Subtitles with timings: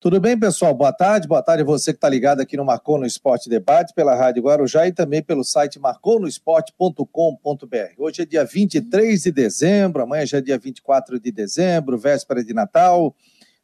[0.00, 0.72] Tudo bem, pessoal?
[0.72, 1.28] Boa tarde.
[1.28, 4.42] Boa tarde a você que está ligado aqui no Marcou no Esporte Debate, pela Rádio
[4.42, 7.92] Guarujá e também pelo site marconosport.com.br.
[7.98, 12.54] Hoje é dia 23 de dezembro, amanhã já é dia 24 de dezembro, véspera de
[12.54, 13.14] Natal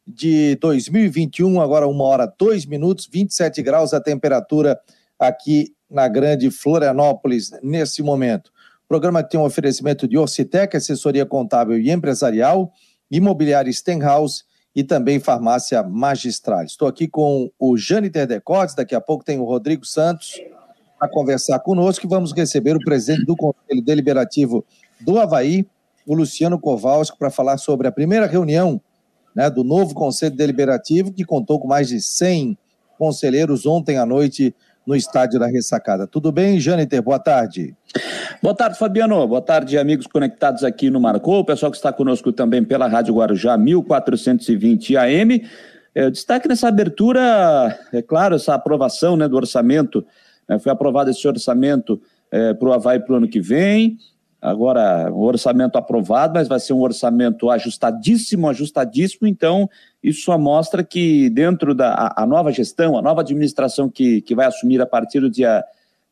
[0.07, 4.79] de 2021, agora uma hora, dois minutos, 27 graus a temperatura
[5.19, 8.49] aqui na grande Florianópolis nesse momento.
[8.85, 12.71] O programa tem um oferecimento de Orcitec, assessoria contábil e empresarial,
[13.11, 14.45] imobiliária Stenhouse
[14.77, 16.63] e também Farmácia Magistral.
[16.65, 20.39] Estou aqui com o Jâniter Decotes, daqui a pouco tem o Rodrigo Santos
[20.99, 24.63] para conversar conosco e vamos receber o presidente do Conselho Deliberativo
[25.01, 25.67] do Havaí,
[26.07, 28.79] o Luciano Kowalski, para falar sobre a primeira reunião
[29.35, 32.59] né, do novo Conselho Deliberativo, que contou com mais de 100
[32.99, 34.55] conselheiros ontem à noite
[34.87, 36.07] no estádio da Ressacada.
[36.07, 37.03] Tudo bem, Jâniter?
[37.03, 37.75] Boa tarde.
[38.41, 39.27] Boa tarde, Fabiano.
[39.27, 43.15] Boa tarde, amigos conectados aqui no Marcou, o pessoal que está conosco também pela Rádio
[43.15, 45.45] Guarujá 1420 AM.
[45.95, 50.07] É, destaque nessa abertura, é claro, essa aprovação né, do orçamento.
[50.49, 53.97] Né, foi aprovado esse orçamento é, para o Havaí para o ano que vem.
[54.47, 59.27] Agora, o orçamento aprovado, mas vai ser um orçamento ajustadíssimo, ajustadíssimo.
[59.27, 59.69] Então,
[60.01, 64.37] isso só mostra que dentro da a, a nova gestão, a nova administração que, que
[64.37, 65.65] vai assumir a partir do dia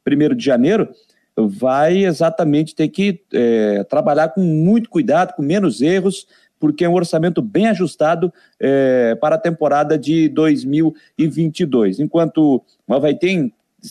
[0.05, 0.89] 1 de janeiro,
[1.37, 6.27] vai exatamente ter que é, trabalhar com muito cuidado, com menos erros,
[6.59, 12.01] porque é um orçamento bem ajustado é, para a temporada de 2022.
[12.01, 13.17] Enquanto o Havaí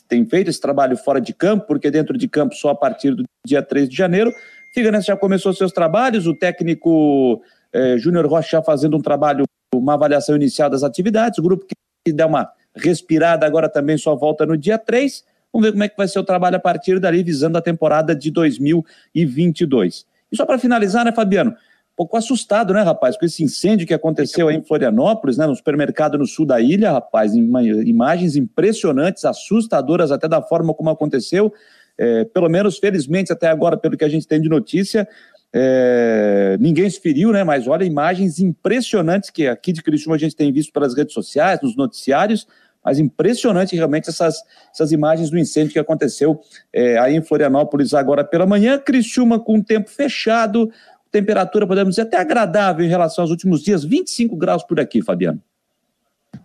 [0.02, 3.24] tem, feito esse trabalho fora de campo, porque dentro de campo só a partir do
[3.46, 4.32] dia 3 de janeiro,
[4.74, 7.42] Figueirense já começou seus trabalhos, o técnico
[7.72, 12.14] é, Júnior Rocha já fazendo um trabalho, uma avaliação inicial das atividades, o grupo que
[12.14, 15.96] dá uma respirada agora também só volta no dia 3, Vamos ver como é que
[15.96, 20.04] vai ser o trabalho a partir dali, visando a temporada de 2022.
[20.32, 21.56] E só para finalizar, né, Fabiano?
[21.96, 26.18] Pouco assustado, né, rapaz, com esse incêndio que aconteceu aí em Florianópolis, né, no supermercado
[26.18, 31.54] no sul da ilha, rapaz, imagens impressionantes, assustadoras até da forma como aconteceu.
[31.96, 35.08] É, pelo menos, felizmente, até agora, pelo que a gente tem de notícia,
[35.54, 37.44] é, ninguém se feriu, né?
[37.44, 41.60] Mas olha, imagens impressionantes que aqui de Criciúma a gente tem visto pelas redes sociais,
[41.62, 42.48] nos noticiários.
[42.84, 44.44] Mas impressionante realmente essas,
[44.74, 46.42] essas imagens do incêndio que aconteceu
[46.74, 48.78] é, aí em Florianópolis agora pela manhã.
[48.78, 50.70] Criciúma com o tempo fechado,
[51.14, 55.40] temperatura, podemos dizer, até agradável em relação aos últimos dias, 25 graus por aqui, Fabiano.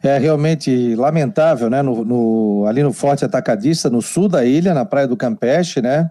[0.03, 1.81] É realmente lamentável, né?
[1.81, 6.11] No, no, ali no Forte Atacadista, no sul da ilha, na Praia do Campeche, né?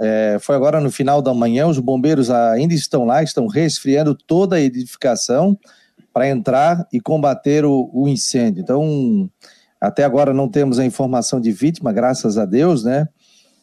[0.00, 4.54] É, foi agora no final da manhã, os bombeiros ainda estão lá, estão resfriando toda
[4.54, 5.58] a edificação
[6.14, 8.62] para entrar e combater o, o incêndio.
[8.62, 9.28] Então,
[9.80, 13.08] até agora não temos a informação de vítima, graças a Deus, né?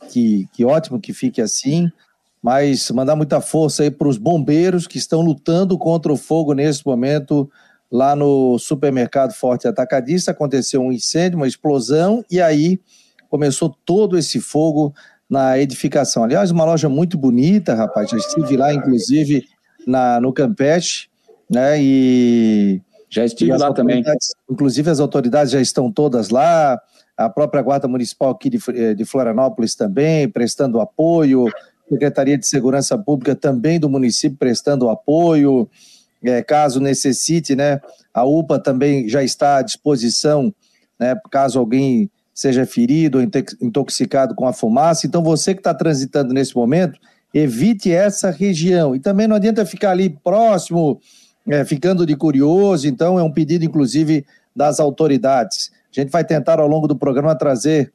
[0.10, 1.90] Que, que ótimo que fique assim.
[2.46, 6.86] Mas mandar muita força aí para os bombeiros que estão lutando contra o fogo nesse
[6.86, 7.50] momento
[7.92, 10.30] lá no supermercado Forte Atacadista.
[10.30, 12.80] Aconteceu um incêndio, uma explosão, e aí
[13.32, 14.94] começou todo esse fogo
[15.28, 16.24] na edificação.
[16.24, 18.12] Aliás, uma loja muito bonita, rapaz.
[18.12, 19.44] Já estive lá, inclusive,
[19.88, 21.08] na, no Campeche,
[21.50, 21.82] né?
[21.82, 22.80] E
[23.10, 24.04] já estive lá também.
[24.48, 26.80] Inclusive, as autoridades já estão todas lá,
[27.18, 31.48] a própria Guarda Municipal aqui de, eh, de Florianópolis também, prestando apoio,
[31.90, 35.70] Secretaria de Segurança Pública também do município prestando apoio,
[36.24, 37.80] é, caso necessite, né?
[38.14, 40.54] A UPA também já está à disposição,
[41.00, 41.16] né?
[41.32, 43.24] Caso alguém seja ferido ou
[43.62, 45.08] intoxicado com a fumaça.
[45.08, 47.00] Então, você que está transitando nesse momento,
[47.34, 48.96] evite essa região.
[48.96, 51.00] E também não adianta ficar ali próximo
[51.48, 54.26] é, ficando de curioso, então é um pedido, inclusive,
[54.56, 55.72] das autoridades.
[55.96, 57.94] A gente vai tentar, ao longo do programa, trazer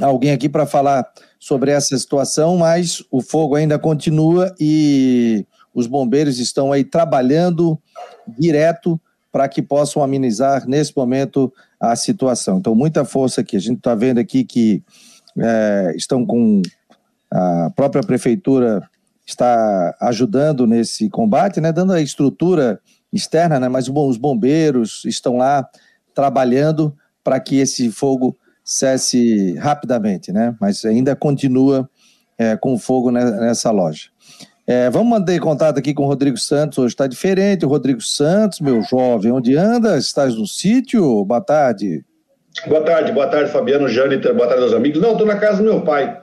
[0.00, 1.06] alguém aqui para falar
[1.38, 7.78] sobre essa situação, mas o fogo ainda continua e os bombeiros estão aí trabalhando
[8.26, 9.00] direto
[9.30, 12.58] para que possam amenizar nesse momento a situação.
[12.58, 13.56] Então, muita força aqui.
[13.56, 14.82] A gente está vendo aqui que
[15.38, 16.62] é, estão com
[17.30, 18.82] a própria prefeitura
[19.26, 22.80] está ajudando nesse combate, né, dando a estrutura
[23.12, 25.68] externa, né, mas os bombeiros estão lá
[26.14, 28.34] trabalhando para que esse fogo
[28.68, 31.88] cesse rapidamente, né, mas ainda continua
[32.36, 34.10] é, com fogo nessa loja.
[34.66, 38.60] É, vamos manter contato aqui com o Rodrigo Santos, hoje está diferente, o Rodrigo Santos,
[38.60, 39.96] meu jovem, onde anda?
[39.96, 41.24] Estás no sítio?
[41.24, 42.04] Boa tarde.
[42.66, 45.00] Boa tarde, boa tarde, Fabiano, Jâniter, boa tarde aos amigos.
[45.00, 46.20] Não, estou na casa do meu pai.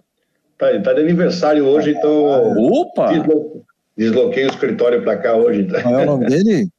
[0.55, 2.53] Tá, tá de aniversário hoje, então.
[2.71, 3.09] Opa!
[3.97, 5.67] Desloquei o escritório para cá hoje.
[5.81, 6.69] Qual é o nome dele?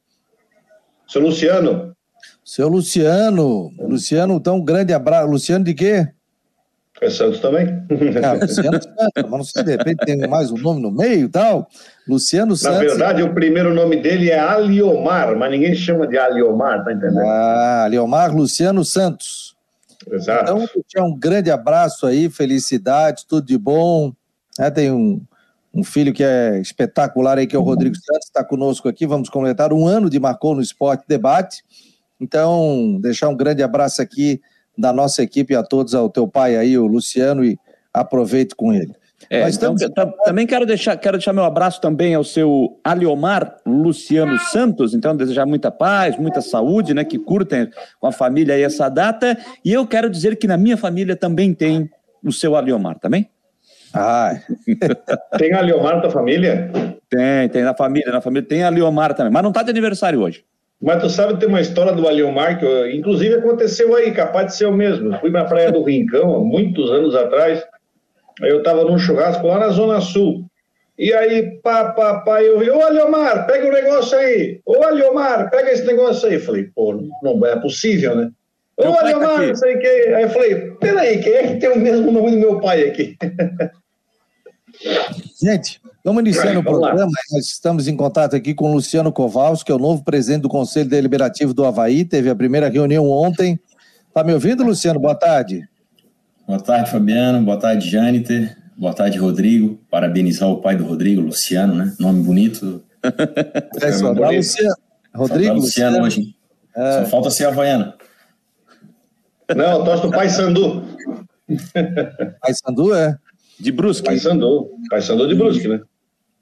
[1.09, 1.96] Seu Luciano.
[2.47, 3.73] Seu Luciano.
[3.77, 5.29] Luciano, então, um grande abraço.
[5.29, 6.07] Luciano de quê?
[7.01, 7.67] É Santos também.
[8.23, 11.29] Ah, Luciano Santos, mas não sei, de repente tem mais um nome no meio e
[11.29, 11.67] tal.
[12.07, 12.77] Luciano Santos.
[12.77, 17.19] Na verdade, o primeiro nome dele é Aliomar, mas ninguém chama de Aliomar, tá entendendo?
[17.19, 19.53] Ah, Aliomar Luciano Santos.
[20.09, 20.69] Exato.
[20.77, 24.13] Então, um grande abraço aí, felicidades, tudo de bom.
[24.57, 25.21] É, tem um,
[25.73, 29.05] um filho que é espetacular aí, que é o Rodrigo Santos, está conosco aqui.
[29.05, 31.66] Vamos completar um ano de Marcou no Esporte Debate.
[32.19, 34.41] Então, deixar um grande abraço aqui
[34.77, 37.57] da nossa equipe a todos, ao teu pai aí, o Luciano, e
[37.93, 38.93] aproveite com ele.
[39.29, 40.13] É, então, estamos...
[40.23, 45.45] também quero deixar, quero deixar meu abraço também ao seu Aliomar Luciano Santos, então desejar
[45.47, 47.67] muita paz, muita saúde, né, que curtem
[47.99, 49.35] com a família aí essa data,
[49.65, 51.89] e eu quero dizer que na minha família também tem
[52.23, 53.27] o seu Aliomar, também?
[53.91, 54.39] Ah.
[55.37, 56.71] tem Aliomar na tua família?
[57.09, 60.45] Tem, tem na família, na família tem Aliomar também, mas não está de aniversário hoje.
[60.81, 64.65] Mas tu sabe, tem uma história do Aliomar que, inclusive, aconteceu aí, capaz de ser
[64.65, 65.11] o mesmo.
[65.11, 67.63] Eu fui na Praia do Rincão, há muitos anos atrás.
[68.41, 70.45] Eu estava num churrasco lá na Zona Sul.
[70.97, 74.61] E aí, pá, pá, pá, eu vi, ô Aliomar, pega o negócio aí.
[74.65, 76.35] Ô Aliomar, pega esse negócio aí.
[76.35, 78.29] Eu falei, pô, não é possível, né?
[78.77, 79.87] Ô Aliomar, não sei o que.
[79.87, 83.15] Aí eu falei, peraí, quem é que tem o mesmo nome do meu pai aqui?
[85.41, 89.71] Gente, Estamos iniciando o programa, nós estamos em contato aqui com o Luciano Kowalski, que
[89.73, 93.59] é o novo presidente do Conselho Deliberativo do Havaí, teve a primeira reunião ontem.
[94.07, 95.01] Está me ouvindo, Luciano?
[95.01, 95.67] Boa tarde.
[96.47, 97.43] Boa tarde, Fabiano.
[97.43, 98.55] Boa tarde, Jâniter.
[98.77, 99.77] Boa tarde, Rodrigo.
[99.91, 101.93] Parabenizar o pai do Rodrigo, Luciano, né?
[101.99, 102.81] Nome bonito.
[103.81, 104.75] É, só dá Luciano.
[105.13, 106.35] Rodrigo, Luciano, Luciano hoje.
[106.73, 107.03] É.
[107.03, 107.95] Só falta ser Havaiana.
[109.53, 110.83] Não, torce do Pai Sandu.
[112.41, 113.17] Pai Sandu, é?
[113.59, 114.05] De Brusque.
[114.05, 114.69] Pai Sandu.
[114.89, 115.81] Pai Sandu de Brusque, né?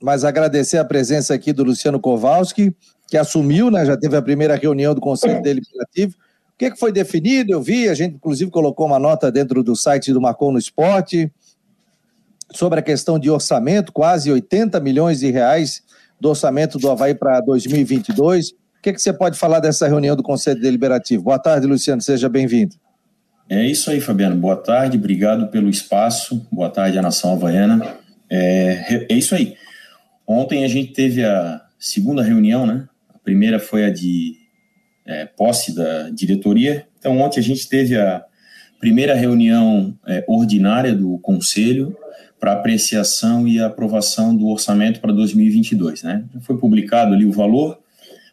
[0.01, 2.75] mas agradecer a presença aqui do Luciano Kowalski,
[3.07, 6.13] que assumiu, né, já teve a primeira reunião do Conselho Deliberativo.
[6.13, 7.51] O que, é que foi definido?
[7.51, 11.31] Eu vi, a gente inclusive colocou uma nota dentro do site do Marcon no Esporte
[12.53, 15.81] sobre a questão de orçamento, quase 80 milhões de reais
[16.19, 18.49] do orçamento do Havaí para 2022.
[18.49, 21.23] O que, é que você pode falar dessa reunião do Conselho Deliberativo?
[21.23, 22.75] Boa tarde, Luciano, seja bem-vindo.
[23.47, 24.35] É isso aí, Fabiano.
[24.35, 26.47] Boa tarde, obrigado pelo espaço.
[26.51, 27.95] Boa tarde à nação havaiana.
[28.27, 29.55] É, é isso aí.
[30.25, 32.87] Ontem a gente teve a segunda reunião, né?
[33.13, 34.33] A primeira foi a de
[35.05, 36.87] é, posse da diretoria.
[36.97, 38.25] Então, ontem a gente teve a
[38.79, 41.95] primeira reunião é, ordinária do Conselho
[42.39, 46.25] para apreciação e aprovação do orçamento para 2022, né?
[46.41, 47.79] Foi publicado ali o valor,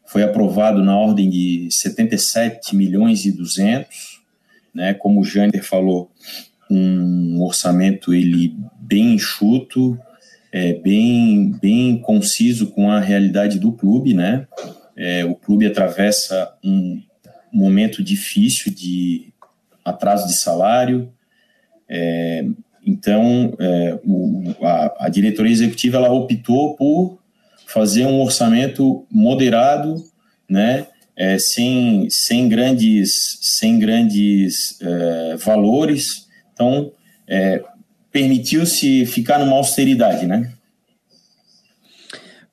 [0.07, 4.22] foi aprovado na ordem de 77 milhões e 200,
[4.75, 4.95] né?
[4.95, 6.11] Como o Jander falou,
[6.71, 9.99] um orçamento ele bem enxuto,
[10.53, 14.47] é, bem, bem conciso com a realidade do clube, né?
[14.97, 17.03] É, o clube atravessa um
[17.53, 19.33] momento difícil de
[19.85, 21.13] atraso de salário,
[21.89, 22.45] é,
[22.87, 27.19] então é, o, a, a, diretoria executiva ela optou por
[27.67, 29.97] fazer um orçamento moderado,
[30.49, 30.87] né?
[31.15, 36.91] É, sem, sem grandes, sem grandes é, valores, então
[37.29, 37.63] é,
[38.11, 40.51] permitiu-se ficar numa austeridade, né?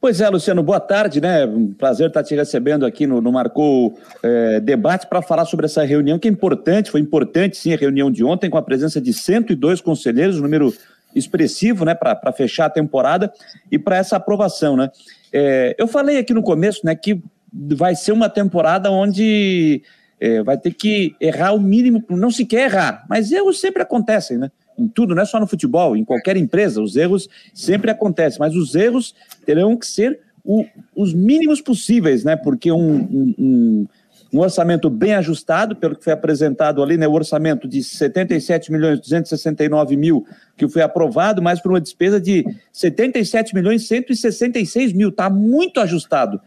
[0.01, 1.45] Pois é, Luciano, boa tarde, né?
[1.45, 5.83] Um prazer estar te recebendo aqui no, no Marcou é, Debate para falar sobre essa
[5.83, 9.11] reunião que é importante, foi importante sim a reunião de ontem com a presença de
[9.11, 10.73] 102 conselheiros, um número
[11.13, 13.29] expressivo, né, para fechar a temporada
[13.69, 14.89] e para essa aprovação, né?
[15.33, 17.21] É, eu falei aqui no começo, né, que
[17.51, 19.81] vai ser uma temporada onde
[20.19, 24.37] é, vai ter que errar o mínimo, não se quer errar, mas erros sempre acontecem,
[24.37, 24.51] né?
[24.79, 28.55] em tudo, não é só no futebol, em qualquer empresa, os erros sempre acontecem, mas
[28.55, 29.13] os erros
[29.45, 32.35] terão que ser o, os mínimos possíveis, né?
[32.37, 33.87] Porque um, um, um,
[34.33, 37.07] um, orçamento bem ajustado, pelo que foi apresentado ali, né?
[37.07, 40.25] O orçamento de 77 milhões 269 mil,
[40.57, 46.39] que foi aprovado, mas por uma despesa de 77 milhões 166 mil, está muito ajustado.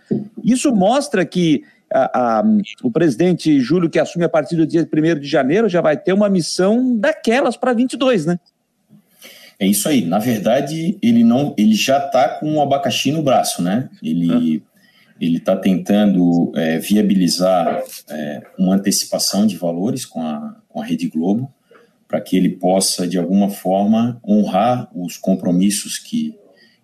[0.45, 2.45] Isso mostra que a, a,
[2.83, 6.13] o presidente Júlio, que assume a partir do dia 1 de janeiro, já vai ter
[6.13, 8.39] uma missão daquelas para 22, né?
[9.59, 10.05] É isso aí.
[10.05, 13.89] Na verdade, ele não, ele já está com um abacaxi no braço, né?
[14.03, 14.72] Ele ah.
[15.23, 21.07] Ele está tentando é, viabilizar é, uma antecipação de valores com a, com a Rede
[21.07, 21.49] Globo
[22.09, 26.37] para que ele possa de alguma forma honrar os compromissos que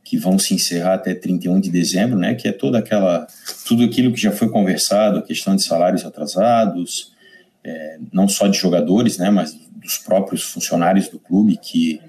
[0.05, 3.27] que vão se encerrar até 31 de dezembro, né, que é toda aquela
[3.67, 7.13] tudo aquilo que já foi conversado, a questão de salários atrasados,
[7.63, 12.01] é, não só de jogadores, né, mas dos próprios funcionários do clube que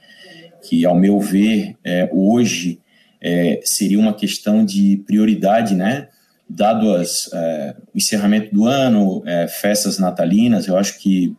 [0.62, 2.79] que ao meu ver é, hoje
[3.19, 6.07] é, seria uma questão de prioridade, né,
[6.50, 11.36] dado as, é, o encerramento do ano, é, festas natalinas, eu acho que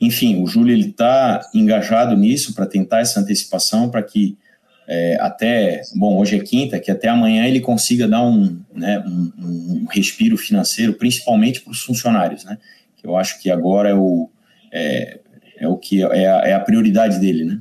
[0.00, 4.36] enfim, o Júlio está engajado nisso para tentar essa antecipação para que
[4.86, 9.32] é, até, bom, hoje é quinta, que até amanhã ele consiga dar um, né, um,
[9.38, 12.58] um respiro financeiro, principalmente para os funcionários, né?
[12.96, 14.28] Que eu acho que agora é o,
[14.70, 15.20] é,
[15.58, 17.60] é o que é a, é a, prioridade dele, né?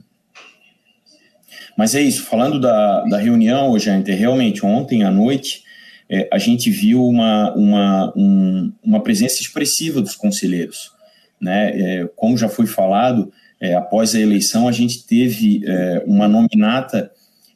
[1.78, 5.64] Mas é isso, falando da, da reunião, hoje, realmente, ontem à noite,
[6.10, 10.92] é, a gente viu uma, uma, um, uma presença expressiva dos conselheiros,
[11.40, 11.72] né?
[11.74, 13.32] É, como já foi falado,
[13.64, 17.10] é, após a eleição, a gente teve é, uma nominata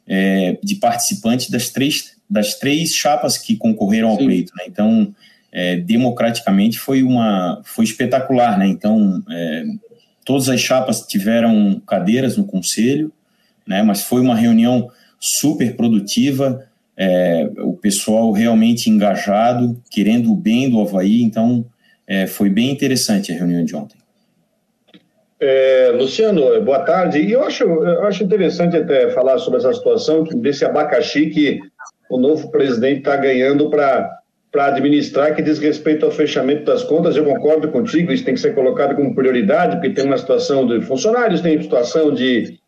[0.06, 4.24] é, de participantes das três, das três chapas que concorreram ao Sim.
[4.24, 4.52] pleito.
[4.56, 4.64] Né?
[4.66, 5.14] Então,
[5.52, 8.58] é, democraticamente, foi, uma, foi espetacular.
[8.58, 8.68] Né?
[8.68, 9.22] Então,
[10.24, 13.12] todas as chapas tiveram cadeiras no conselho,
[13.66, 13.82] né?
[13.82, 14.90] mas foi uma reunião
[15.20, 16.67] super produtiva,
[16.98, 21.22] é, o pessoal realmente engajado, querendo o bem do Havaí.
[21.22, 21.64] Então,
[22.06, 23.96] é, foi bem interessante a reunião de ontem.
[25.40, 27.20] É, Luciano, boa tarde.
[27.20, 31.60] E eu acho, eu acho interessante até falar sobre essa situação desse abacaxi que
[32.10, 34.18] o novo presidente está ganhando para
[34.52, 37.16] administrar, que diz respeito ao fechamento das contas.
[37.16, 40.80] Eu concordo contigo, isso tem que ser colocado como prioridade, porque tem uma situação de
[40.80, 42.58] funcionários, tem situação de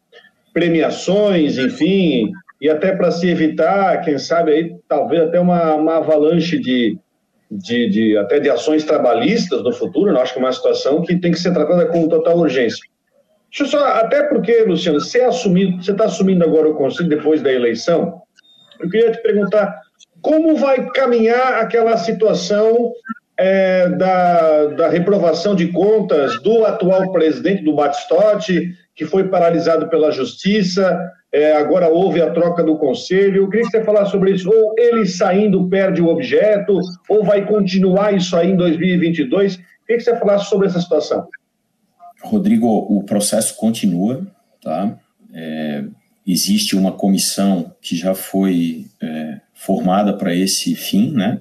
[0.53, 2.31] premiações, enfim,
[2.61, 6.99] e até para se evitar, quem sabe aí, talvez até uma, uma avalanche de,
[7.51, 11.17] de, de, até de ações trabalhistas no futuro, eu acho que é uma situação que
[11.17, 12.85] tem que ser tratada com total urgência.
[13.51, 15.19] Deixa eu só, até porque, Luciano, você
[15.91, 18.21] está assumindo agora o Conselho depois da eleição,
[18.79, 19.81] eu queria te perguntar
[20.21, 22.93] como vai caminhar aquela situação
[23.39, 30.13] é, da, da reprovação de contas do atual presidente do Batistote, que foi paralisado pela
[30.13, 33.43] justiça, é, agora houve a troca do conselho.
[33.43, 34.51] Eu queria que você falasse sobre isso.
[34.51, 39.57] Ou ele saindo perde o objeto, ou vai continuar isso aí em 2022.
[39.57, 41.27] Eu queria que você falasse sobre essa situação.
[42.23, 44.27] Rodrigo, o processo continua,
[44.61, 44.99] tá?
[45.33, 45.85] É,
[46.27, 51.41] existe uma comissão que já foi é, formada para esse fim, né?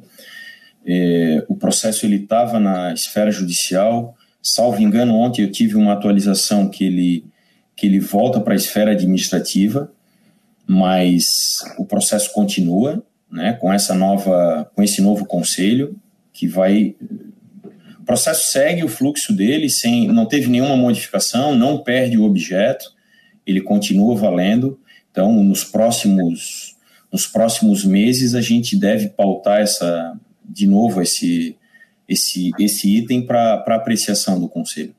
[0.85, 4.15] É, o processo ele estava na esfera judicial.
[4.41, 7.25] Salvo engano, ontem eu tive uma atualização que ele
[7.79, 9.89] que ele volta para a esfera administrativa,
[10.67, 15.95] mas o processo continua, né, com essa nova, com esse novo conselho
[16.33, 16.95] que vai
[17.97, 22.91] o processo segue o fluxo dele sem não teve nenhuma modificação, não perde o objeto,
[23.45, 24.79] ele continua valendo.
[25.09, 26.75] Então, nos próximos
[27.11, 31.55] nos próximos meses a gente deve pautar essa de novo esse
[32.07, 34.93] esse esse item para apreciação do conselho.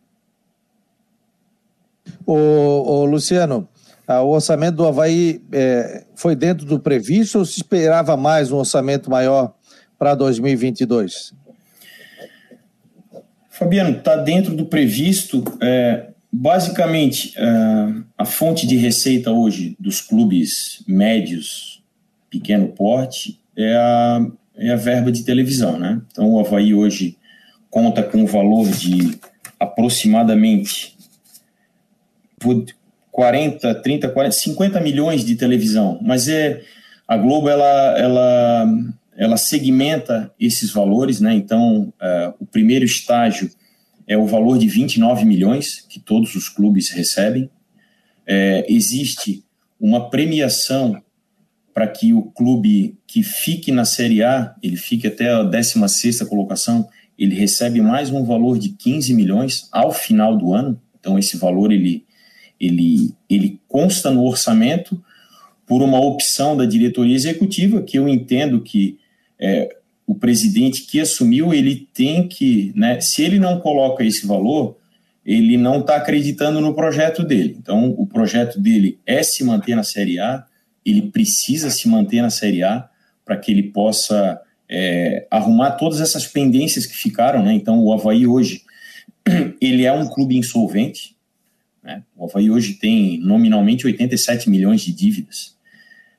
[2.26, 3.69] O, o Luciano,
[4.07, 9.11] o orçamento do Havaí é, foi dentro do previsto ou se esperava mais um orçamento
[9.11, 9.55] maior
[9.99, 11.33] para 2022?
[13.50, 15.45] Fabiano, está dentro do previsto.
[15.61, 17.45] É, basicamente, é,
[18.17, 21.83] a fonte de receita hoje dos clubes médios,
[22.31, 24.26] pequeno porte, é a,
[24.57, 25.79] é a verba de televisão.
[25.79, 26.00] Né?
[26.11, 27.19] Então, o Havaí hoje
[27.69, 29.19] conta com um valor de
[29.59, 30.97] aproximadamente
[33.11, 36.62] 40, 30, 40, 50 milhões de televisão, mas é
[37.06, 38.66] a Globo ela ela
[39.16, 41.35] ela segmenta esses valores, né?
[41.35, 43.50] Então, uh, o primeiro estágio
[44.11, 47.50] é o valor de 29 milhões que todos os clubes recebem.
[48.26, 49.44] É, existe
[49.78, 51.00] uma premiação
[51.73, 56.88] para que o clube que fique na Série A, ele fique até a 16ª colocação,
[57.16, 60.80] ele recebe mais um valor de 15 milhões ao final do ano.
[60.99, 62.04] Então, esse valor ele,
[62.61, 65.02] ele, ele consta no orçamento
[65.67, 68.99] por uma opção da diretoria executiva, que eu entendo que
[69.38, 69.76] é,
[70.07, 74.76] o presidente que assumiu, ele tem que, né, se ele não coloca esse valor,
[75.25, 77.57] ele não está acreditando no projeto dele.
[77.57, 80.45] Então, o projeto dele é se manter na Série A,
[80.85, 82.88] ele precisa se manter na Série A
[83.25, 87.45] para que ele possa é, arrumar todas essas pendências que ficaram.
[87.45, 87.55] Né?
[87.55, 88.62] Então, o Havaí hoje,
[89.61, 91.14] ele é um clube insolvente,
[91.82, 92.02] né?
[92.16, 95.56] O Havaí hoje tem nominalmente 87 milhões de dívidas.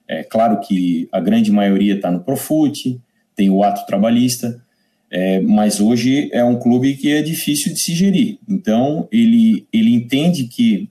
[0.07, 2.99] É claro que a grande maioria está no Profut,
[3.35, 4.61] tem o ato trabalhista,
[5.09, 8.37] é, mas hoje é um clube que é difícil de se gerir.
[8.47, 10.89] Então, ele, ele entende que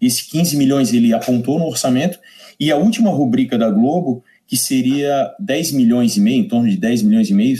[0.00, 2.18] esses 15 milhões ele apontou no orçamento
[2.58, 6.76] e a última rubrica da Globo, que seria 10 milhões e meio, em torno de
[6.76, 7.58] 10 milhões e meio,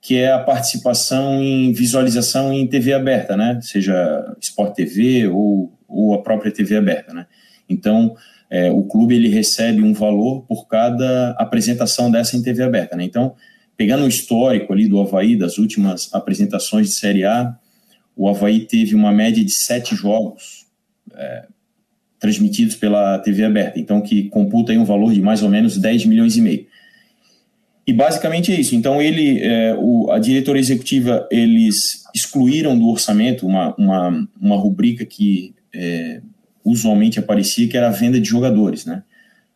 [0.00, 3.58] que é a participação em visualização em TV aberta, né?
[3.62, 7.26] Seja Sport TV ou ou a própria TV aberta, né?
[7.68, 8.14] Então,
[8.48, 13.04] é, o clube ele recebe um valor por cada apresentação dessa em TV aberta, né?
[13.04, 13.34] Então,
[13.76, 17.56] pegando o histórico ali do Havaí, das últimas apresentações de Série A,
[18.16, 20.66] o Havaí teve uma média de sete jogos
[21.14, 21.46] é,
[22.18, 26.06] transmitidos pela TV aberta, então que computa aí um valor de mais ou menos 10
[26.06, 26.66] milhões e meio.
[27.86, 28.74] E basicamente é isso.
[28.74, 35.04] Então ele, é, o, a diretora executiva, eles excluíram do orçamento uma, uma, uma rubrica
[35.04, 36.20] que é,
[36.64, 39.02] usualmente aparecia, que era a venda de jogadores, né?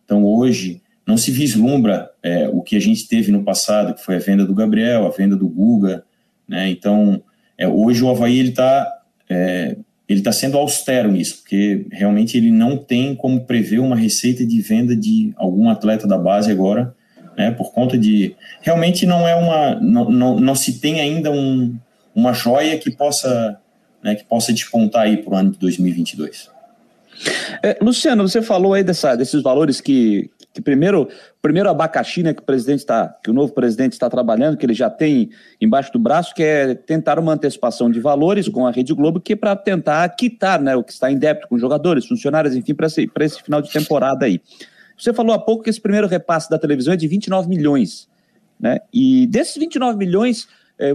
[0.04, 4.16] Então hoje não se vislumbra é, o que a gente teve no passado, que foi
[4.16, 6.04] a venda do Gabriel, a venda do Guga,
[6.48, 6.70] né?
[6.70, 7.22] Então
[7.58, 8.88] é, hoje o Havaí está
[9.28, 9.76] é,
[10.10, 14.60] ele está sendo austero nisso, porque realmente ele não tem como prever uma receita de
[14.60, 16.92] venda de algum atleta da base agora,
[17.38, 21.78] né, por conta de realmente não é uma não, não, não se tem ainda um,
[22.12, 23.60] uma joia que possa
[24.02, 26.50] né, que possa despontar aí para o ano de 2022.
[27.62, 31.08] É, Luciano, você falou aí dessa, desses valores que, que primeiro,
[31.42, 34.72] primeiro abacaxi, né, que o presidente está, que o novo presidente está trabalhando, que ele
[34.72, 35.30] já tem
[35.60, 39.34] embaixo do braço, que é tentar uma antecipação de valores com a Rede Globo, que
[39.34, 42.86] é para tentar quitar, né, o que está em débito com jogadores, funcionários, enfim, para
[42.86, 44.40] esse, esse final de temporada aí.
[44.96, 48.08] Você falou há pouco que esse primeiro repasse da televisão é de 29 milhões,
[48.58, 48.80] né?
[48.92, 50.46] E desses 29 milhões,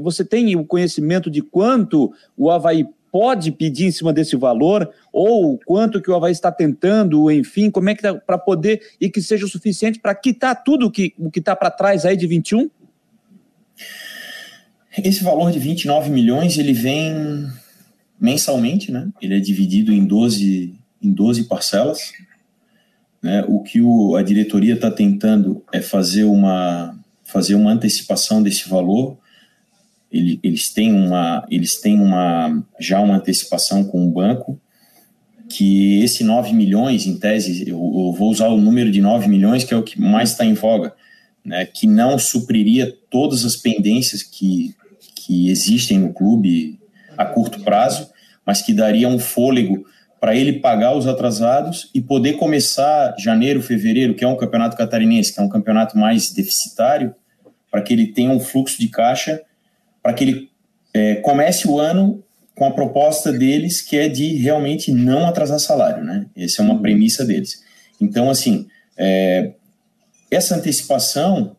[0.01, 5.57] você tem o conhecimento de quanto o Havaí pode pedir em cima desse valor, ou
[5.65, 9.21] quanto que o Havaí está tentando, enfim, como é que tá para poder e que
[9.21, 12.69] seja o suficiente para quitar tudo que, o que está para trás aí de 21?
[14.97, 17.47] Esse valor de 29 milhões, ele vem
[18.19, 19.07] mensalmente, né?
[19.21, 22.11] Ele é dividido em 12, em 12 parcelas.
[23.21, 23.45] Né?
[23.47, 29.17] O que o, a diretoria está tentando é fazer uma, fazer uma antecipação desse valor
[30.15, 34.59] ele, eles têm uma eles têm uma já uma antecipação com o banco
[35.49, 39.63] que esse 9 milhões em tese eu, eu vou usar o número de 9 milhões
[39.63, 40.93] que é o que mais está em voga
[41.43, 44.73] né, que não supriria todas as pendências que,
[45.15, 46.79] que existem no clube
[47.17, 48.09] a curto prazo
[48.45, 49.85] mas que daria um fôlego
[50.19, 55.31] para ele pagar os atrasados e poder começar janeiro, fevereiro, que é um campeonato catarinense,
[55.31, 57.13] que é um campeonato mais deficitário,
[57.69, 59.41] para que ele tenha um fluxo de caixa
[60.05, 60.51] para que ele
[60.93, 66.03] é, comece o ano com a proposta deles, que é de realmente não atrasar salário,
[66.03, 66.27] né?
[66.37, 66.81] Essa é uma uhum.
[66.83, 67.63] premissa deles.
[67.99, 69.53] Então, assim, é,
[70.29, 71.55] essa antecipação,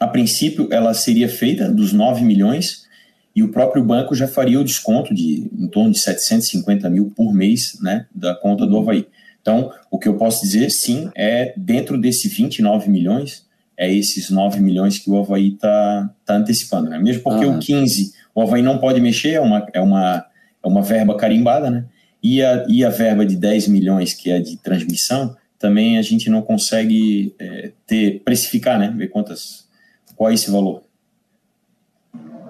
[0.00, 2.88] a princípio, ela seria feita dos 9 milhões
[3.36, 7.32] e o próprio banco já faria o desconto de em torno de 750 mil por
[7.32, 8.82] mês, né, da conta do uhum.
[8.82, 9.06] Havaí.
[9.40, 13.46] Então, o que eu posso dizer, sim, é dentro desse 29 milhões,
[13.80, 16.98] é esses 9 milhões que o Havaí está tá antecipando, né?
[16.98, 20.26] Mesmo porque o 15, o Havaí não pode mexer, é uma, é uma,
[20.62, 21.86] é uma verba carimbada, né?
[22.22, 26.28] E a, e a verba de 10 milhões, que é de transmissão, também a gente
[26.28, 28.92] não consegue é, ter, precificar, né?
[28.94, 29.66] Ver quantas,
[30.14, 30.82] qual é esse valor.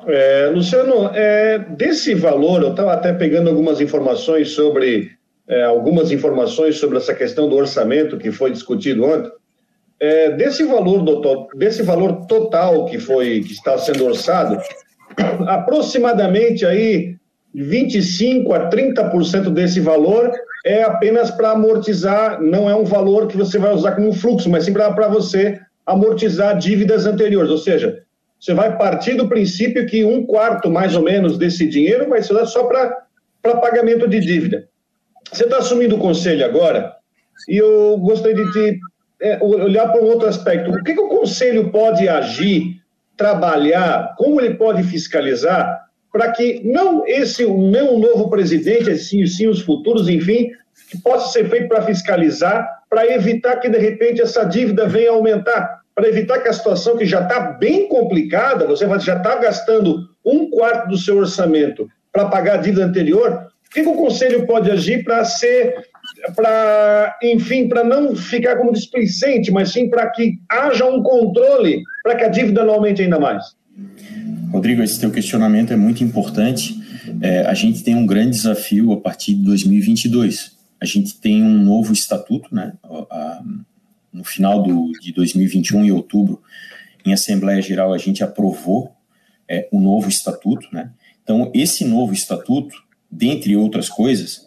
[0.09, 5.13] É, Luciano, é, desse valor, eu estava até pegando algumas informações sobre
[5.47, 9.31] é, algumas informações sobre essa questão do orçamento que foi discutido ontem
[10.01, 14.59] é, desse valor do, desse valor total que foi que está sendo orçado,
[15.47, 17.17] aproximadamente aí
[17.55, 20.33] 25 a 30% desse valor
[20.65, 24.65] é apenas para amortizar, não é um valor que você vai usar como fluxo, mas
[24.65, 28.03] sim para você amortizar dívidas anteriores, ou seja,
[28.39, 32.47] você vai partir do princípio que um quarto mais ou menos desse dinheiro vai ser
[32.47, 34.69] só para pagamento de dívida.
[35.31, 36.95] Você está assumindo o conselho agora
[37.49, 38.81] e eu gostaria de te
[39.41, 40.71] olhar para um outro aspecto.
[40.71, 42.81] O que, que o Conselho pode agir,
[43.17, 49.63] trabalhar, como ele pode fiscalizar para que não esse não novo presidente, sim, sim os
[49.63, 50.51] futuros, enfim,
[50.91, 55.83] que possa ser feito para fiscalizar, para evitar que de repente essa dívida venha aumentar,
[55.95, 60.51] para evitar que a situação que já está bem complicada, você já está gastando um
[60.51, 65.05] quarto do seu orçamento para pagar a dívida anterior, o que o conselho pode agir
[65.05, 65.90] para ser
[66.35, 72.17] para, enfim, para não ficar como displicente, mas sim para que haja um controle, para
[72.17, 73.45] que a dívida não aumente ainda mais.
[74.53, 76.79] Rodrigo, esse teu questionamento é muito importante.
[77.23, 80.57] É, a gente tem um grande desafio a partir de 2022.
[80.81, 82.73] A gente tem um novo estatuto, né?
[84.13, 86.43] no final do, de 2021, em outubro,
[87.05, 88.93] em Assembleia Geral, a gente aprovou
[89.49, 90.91] é, o novo estatuto, né?
[91.23, 92.75] Então, esse novo estatuto,
[93.11, 94.47] dentre outras coisas,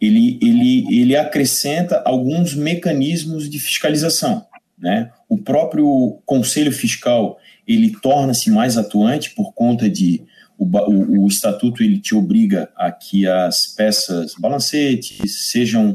[0.00, 4.46] ele, ele, ele acrescenta alguns mecanismos de fiscalização.
[4.78, 5.10] Né?
[5.28, 10.22] O próprio Conselho Fiscal ele torna-se mais atuante por conta de
[10.58, 15.94] o, o, o, estatuto ele te obriga a que as peças balancetes sejam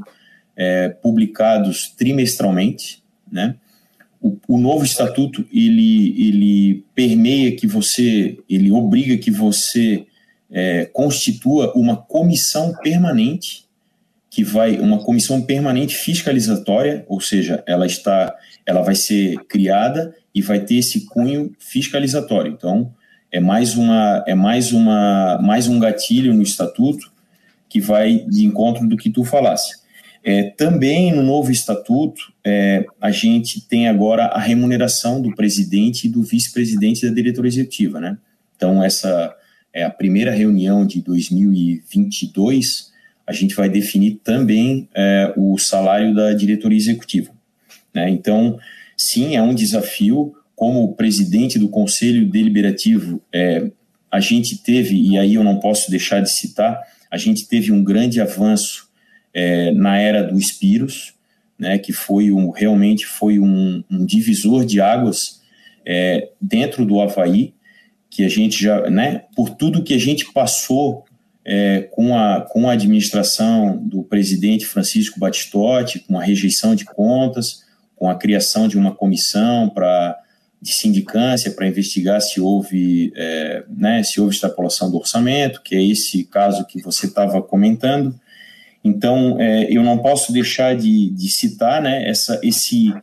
[0.56, 3.56] é, publicados trimestralmente, né?
[4.22, 10.06] O, o, novo estatuto ele ele permeia que você ele obriga que você
[10.52, 13.66] é, constitua uma comissão permanente
[14.32, 18.34] que vai uma comissão permanente fiscalizatória, ou seja, ela está,
[18.66, 22.54] ela vai ser criada e vai ter esse cunho fiscalizatório.
[22.54, 22.94] Então,
[23.30, 27.12] é mais uma é mais uma mais um gatilho no estatuto
[27.68, 29.82] que vai de encontro do que tu falasse.
[30.24, 36.10] É, também no novo estatuto é, a gente tem agora a remuneração do presidente e
[36.10, 38.18] do vice-presidente da diretoria executiva, né?
[38.56, 39.36] Então essa
[39.74, 42.91] é a primeira reunião de 2022
[43.32, 47.32] a gente vai definir também é, o salário da diretoria executiva.
[47.94, 48.10] Né?
[48.10, 48.60] Então,
[48.98, 53.72] sim, é um desafio como presidente do Conselho Deliberativo, é,
[54.12, 57.84] a gente teve, e aí eu não posso deixar de citar, a gente teve um
[57.84, 58.90] grande avanço
[59.34, 61.14] é, na era do Espiros,
[61.58, 65.42] né, que foi um, realmente foi um, um divisor de águas
[65.86, 67.54] é, dentro do Havaí,
[68.10, 71.06] que a gente já, né, por tudo que a gente passou
[71.46, 77.64] é, com, a, com a administração do presidente Francisco Batistotti, com a rejeição de contas,
[77.96, 80.18] com a criação de uma comissão para
[80.62, 85.84] de sindicância para investigar se houve, é, né, se houve extrapolação do orçamento, que é
[85.84, 88.14] esse caso que você estava comentando.
[88.84, 92.94] Então, é, eu não posso deixar de, de citar né, essa, esse,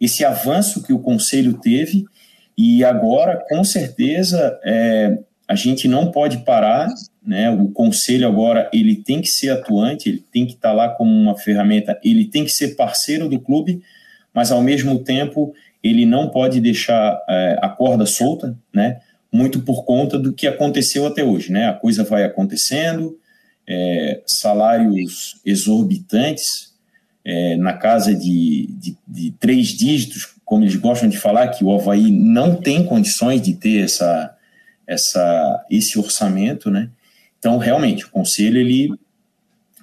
[0.00, 2.04] esse avanço que o Conselho teve,
[2.56, 5.18] e agora, com certeza, é,
[5.48, 6.88] a gente não pode parar,
[7.24, 11.10] né, o Conselho agora ele tem que ser atuante, ele tem que estar lá como
[11.10, 13.82] uma ferramenta, ele tem que ser parceiro do clube,
[14.34, 19.00] mas, ao mesmo tempo, ele não pode deixar é, a corda solta, né?
[19.30, 21.68] Muito por conta do que aconteceu até hoje, né?
[21.68, 23.18] A coisa vai acontecendo,
[23.66, 26.72] é, salários exorbitantes,
[27.24, 31.72] é, na casa de, de, de, três dígitos, como eles gostam de falar, que o
[31.72, 34.34] Havaí não tem condições de ter essa,
[34.86, 36.90] essa, esse orçamento, né?
[37.42, 38.94] Então, realmente, o conselho, ele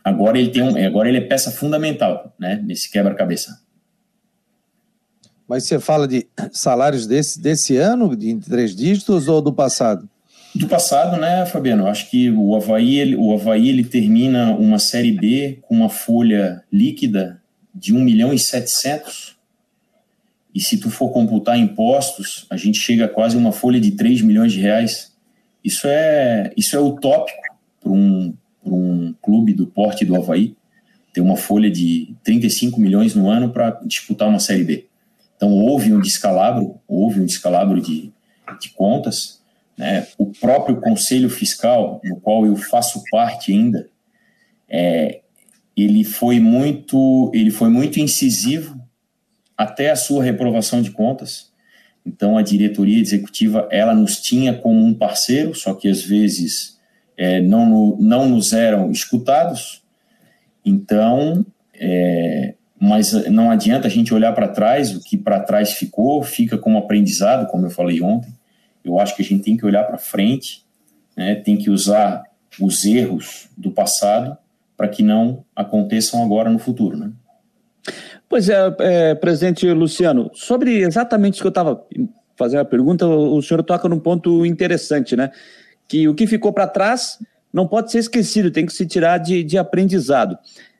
[0.02, 2.64] agora ele tem um, agora ele é peça fundamental, né?
[2.66, 3.60] Nesse quebra-cabeça.
[5.46, 10.08] Mas você fala de salários desse, desse ano, de três dígitos, ou do passado?
[10.56, 11.86] Do passado, né, Fabiano?
[11.86, 16.64] Acho que o Havaí, ele, o Havaí ele termina uma Série B com uma folha
[16.72, 17.42] líquida
[17.76, 19.36] de 1 milhão e 700.
[20.56, 24.22] E se tu for computar impostos, a gente chega a quase uma folha de 3
[24.22, 25.12] milhões de reais.
[25.62, 27.49] Isso é, isso é utópico
[27.90, 30.56] para um, um clube do porte do Havaí
[31.12, 34.86] ter uma folha de 35 milhões no ano para disputar uma Série B.
[35.36, 38.12] Então, houve um descalabro, houve um descalabro de,
[38.60, 39.42] de contas.
[39.76, 40.06] Né?
[40.18, 43.90] O próprio Conselho Fiscal, no qual eu faço parte ainda,
[44.70, 45.22] é,
[45.76, 48.80] ele, foi muito, ele foi muito incisivo
[49.58, 51.52] até a sua reprovação de contas.
[52.06, 56.79] Então, a diretoria executiva, ela nos tinha como um parceiro, só que às vezes
[57.20, 59.84] é, não, não nos eram escutados.
[60.66, 66.24] Então, é, mas não adianta a gente olhar para trás, o que para trás ficou,
[66.24, 68.34] fica como aprendizado, como eu falei ontem.
[68.86, 70.64] Eu acho que a gente tem que olhar para frente,
[71.18, 72.24] né, tem que usar
[72.58, 74.38] os erros do passado
[74.78, 76.98] para que não aconteçam agora no futuro.
[76.98, 77.12] Né?
[78.30, 81.86] Pois é, é, presidente Luciano, sobre exatamente isso que eu estava
[82.38, 85.30] fazendo a pergunta, o senhor toca num ponto interessante, né?
[85.90, 87.20] Que o que ficou para trás
[87.52, 90.38] não pode ser esquecido, tem que se tirar de, de aprendizado.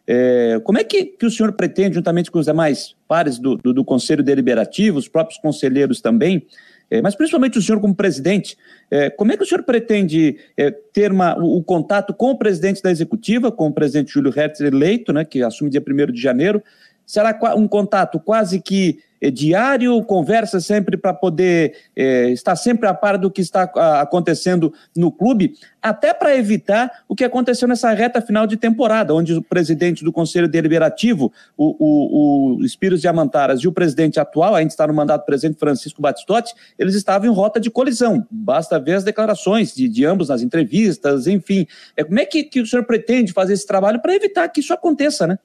[0.08, 3.74] É, como é que, que o senhor pretende, juntamente com os demais pares do, do,
[3.74, 6.48] do Conselho Deliberativo, os próprios conselheiros também,
[6.90, 8.58] é, mas principalmente o senhor como presidente,
[8.90, 12.38] é, como é que o senhor pretende é, ter uma, o, o, contato com o
[12.38, 16.20] presidente da executiva, com o presidente Júlio Hertz eleito, né, que assume dia 1 de
[16.20, 16.64] janeiro?
[17.10, 22.94] Será um contato quase que é diário, conversa sempre para poder é, estar sempre a
[22.94, 23.64] par do que está
[24.00, 29.34] acontecendo no clube, até para evitar o que aconteceu nessa reta final de temporada, onde
[29.34, 34.72] o presidente do Conselho Deliberativo, o, o, o Espíritos Diamantaras, e o presidente atual, ainda
[34.72, 38.24] está no mandato presidente Francisco Batistotti, eles estavam em rota de colisão.
[38.30, 41.66] Basta ver as declarações de, de ambos nas entrevistas, enfim.
[41.98, 44.76] É, como é que, que o senhor pretende fazer esse trabalho para evitar que isso
[44.76, 45.40] aconteça, né?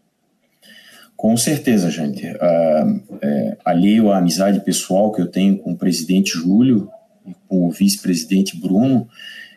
[1.25, 2.27] Com certeza, gente.
[2.27, 6.91] Uh, é, alheio à amizade pessoal que eu tenho com o presidente Júlio
[7.27, 9.09] e com o vice-presidente Bruno,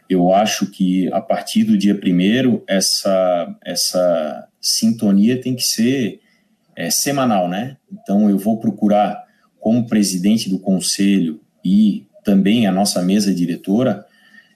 [0.09, 6.21] eu acho que a partir do dia primeiro essa, essa sintonia tem que ser
[6.73, 7.75] é, semanal, né?
[7.91, 9.25] Então eu vou procurar,
[9.59, 14.05] como presidente do conselho e também a nossa mesa diretora,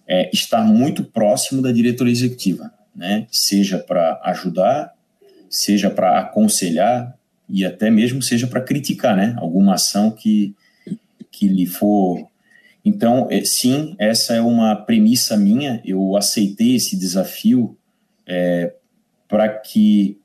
[0.07, 3.27] é, estar muito próximo da diretoria executiva, né?
[3.29, 4.93] Seja para ajudar
[5.51, 7.13] seja para aconselhar
[7.49, 9.35] e até mesmo seja para criticar, né?
[9.37, 10.55] Alguma ação que,
[11.29, 12.25] que lhe for
[12.83, 15.81] Então, é, sim, essa é uma premissa minha.
[15.85, 17.77] Eu aceitei esse desafio
[18.25, 18.73] é,
[19.27, 20.17] para que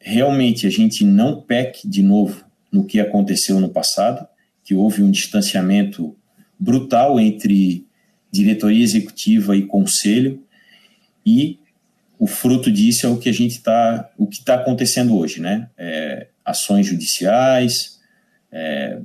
[0.00, 4.26] realmente a gente não peque de novo no que aconteceu no passado,
[4.62, 6.16] que houve um distanciamento
[6.58, 7.84] brutal entre
[8.30, 10.42] diretoria executiva e conselho,
[11.24, 11.58] e
[12.18, 15.70] o fruto disso é o que a gente está, o que está acontecendo hoje, né?
[15.78, 18.00] É, ações judiciais,
[18.50, 18.98] é,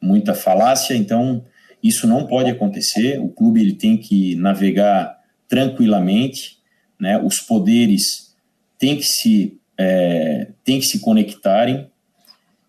[0.00, 1.44] muita falácia, então
[1.82, 3.20] isso não pode acontecer.
[3.20, 5.18] O clube ele tem que navegar
[5.48, 6.58] tranquilamente,
[6.98, 7.18] né?
[7.18, 8.34] Os poderes
[8.76, 11.88] têm que se é, têm que se conectarem,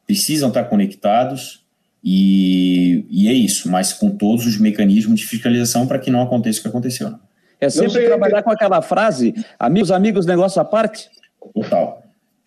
[0.06, 1.65] precisam estar conectados
[2.04, 6.60] e, e é isso, mas com todos os mecanismos de fiscalização para que não aconteça
[6.60, 7.10] o que aconteceu.
[7.10, 7.19] Né?
[7.62, 8.43] É sempre trabalhar que...
[8.43, 11.10] com aquela frase, amigos, amigos, negócio à parte?
[11.54, 12.04] Total,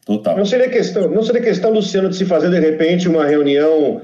[0.07, 0.37] total.
[0.37, 4.03] Não seria questão, não seria questão, Luciano, de se fazer de repente uma reunião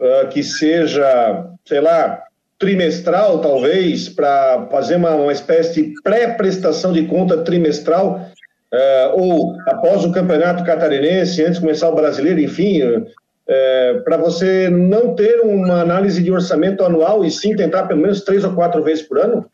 [0.00, 2.22] uh, que seja, sei lá,
[2.58, 8.30] trimestral, talvez, para fazer uma, uma espécie de pré-prestação de conta trimestral,
[8.72, 14.70] uh, ou após o campeonato catarinense, antes de começar o brasileiro, enfim, uh, para você
[14.70, 18.82] não ter uma análise de orçamento anual e sim tentar pelo menos três ou quatro
[18.82, 19.44] vezes por ano?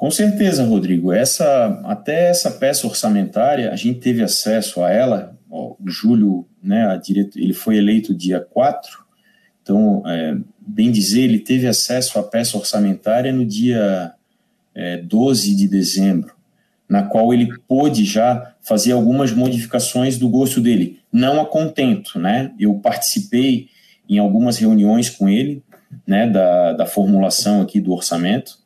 [0.00, 1.12] Com certeza, Rodrigo.
[1.12, 5.36] Essa, até essa peça orçamentária, a gente teve acesso a ela.
[5.50, 8.98] Ó, o Júlio, né, direto, ele foi eleito dia 4,
[9.62, 14.14] então, é, bem dizer, ele teve acesso à peça orçamentária no dia
[14.74, 16.32] é, 12 de dezembro,
[16.88, 20.98] na qual ele pôde já fazer algumas modificações do gosto dele.
[21.12, 22.52] Não a contento, né?
[22.58, 23.68] Eu participei
[24.08, 25.62] em algumas reuniões com ele,
[26.06, 28.59] né, da, da formulação aqui do orçamento,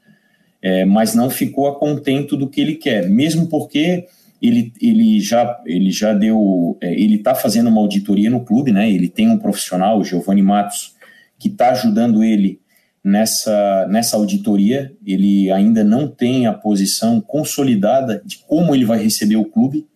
[0.65, 4.07] é, mas não ficou a contento do que ele quer, mesmo porque
[4.41, 8.91] ele, ele já ele já deu é, ele está fazendo uma auditoria no clube, né?
[8.91, 10.95] Ele tem um profissional, o Giovanni Matos,
[11.39, 12.61] que está ajudando ele
[13.05, 14.91] nessa nessa auditoria.
[15.07, 19.87] Ele ainda não tem a posição consolidada de como ele vai receber o clube,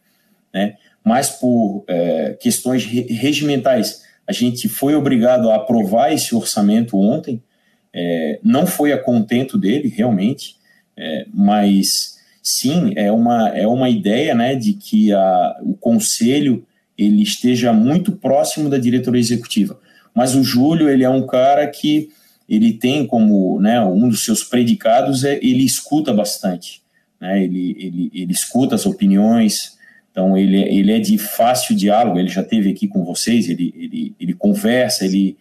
[0.52, 0.74] né?
[1.02, 7.42] Mas por é, questões regimentais, a gente foi obrigado a aprovar esse orçamento ontem.
[7.90, 10.57] É, não foi a contento dele, realmente.
[11.00, 17.22] É, mas sim, é uma, é uma ideia né, de que a, o conselho ele
[17.22, 19.78] esteja muito próximo da diretoria executiva.
[20.12, 22.08] Mas o Júlio ele é um cara que
[22.48, 26.82] ele tem como né, um dos seus predicados é ele escuta bastante,
[27.20, 29.78] né, ele, ele, ele escuta as opiniões,
[30.10, 34.14] então ele, ele é de fácil diálogo, ele já teve aqui com vocês, ele, ele,
[34.18, 35.36] ele conversa, ele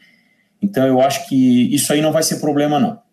[0.61, 3.06] então eu acho que isso aí não vai ser problema não.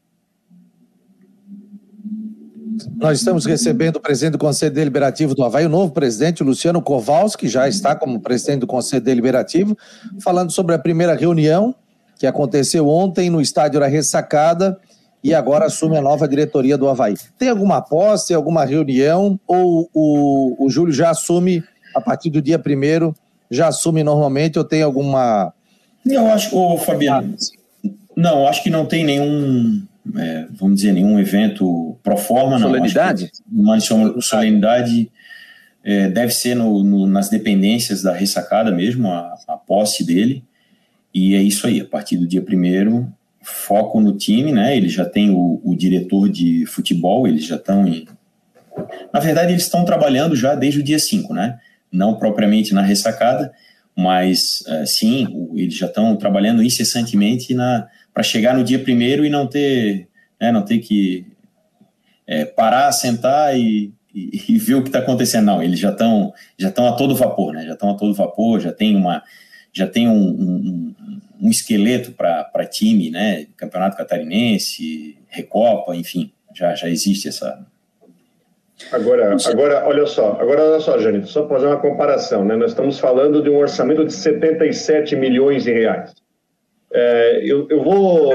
[2.97, 7.47] Nós estamos recebendo o presidente do Conselho Deliberativo do Havaí, o novo presidente, Luciano Kowalski,
[7.47, 9.77] que já está como presidente do Conselho Deliberativo,
[10.21, 11.75] falando sobre a primeira reunião
[12.19, 14.79] que aconteceu ontem no estádio da Ressacada
[15.23, 17.15] e agora assume a nova diretoria do Havaí.
[17.39, 21.63] Tem alguma posse, alguma reunião ou o, o Júlio já assume
[21.95, 23.15] a partir do dia primeiro,
[23.51, 25.53] já assume normalmente ou tem alguma...
[26.05, 27.35] Eu acho, ô Fabiano,
[28.17, 29.83] não, acho que não tem nenhum
[30.17, 32.69] é, vamos dizer, nenhum evento pro forma, não.
[32.69, 33.31] Solenidade?
[33.51, 35.11] Uma solenidade
[35.83, 40.45] é, deve ser no, no, nas dependências da ressacada mesmo, a, a, posse dele.
[41.15, 43.13] E é isso aí, a partir do dia primeiro,
[43.43, 44.77] foco no time, né?
[44.77, 48.07] Ele já tem o, o diretor de futebol, eles já estão em.
[49.13, 51.59] Na verdade, eles estão trabalhando já desde o dia 5, né?
[51.93, 53.53] Não propriamente na ressacada,
[53.97, 59.29] mas uh, sim, eles já estão trabalhando incessantemente na para chegar no dia primeiro e
[59.29, 60.09] não ter,
[60.41, 61.27] né, não ter que
[62.27, 65.47] é, parar, sentar e, e, e, ver o que está acontecendo.
[65.47, 67.67] Não, eles já estão já estão a todo vapor, né?
[67.67, 69.23] Já estão a todo vapor, já tem uma
[69.73, 70.95] já tem um, um,
[71.43, 73.47] um esqueleto para time, né?
[73.57, 77.67] Campeonato Catarinense, Recopa, enfim, já já existe essa
[78.91, 82.57] Agora, agora, olha só, agora olha só, Janito, só para fazer uma comparação, né?
[82.57, 86.13] Nós estamos falando de um orçamento de 77 milhões de reais.
[86.97, 88.33] É, eu, eu vou,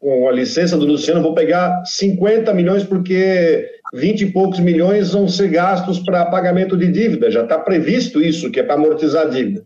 [0.00, 5.26] com a licença do Luciano, vou pegar 50 milhões, porque 20 e poucos milhões vão
[5.26, 9.30] ser gastos para pagamento de dívida, já está previsto isso, que é para amortizar a
[9.30, 9.64] dívida.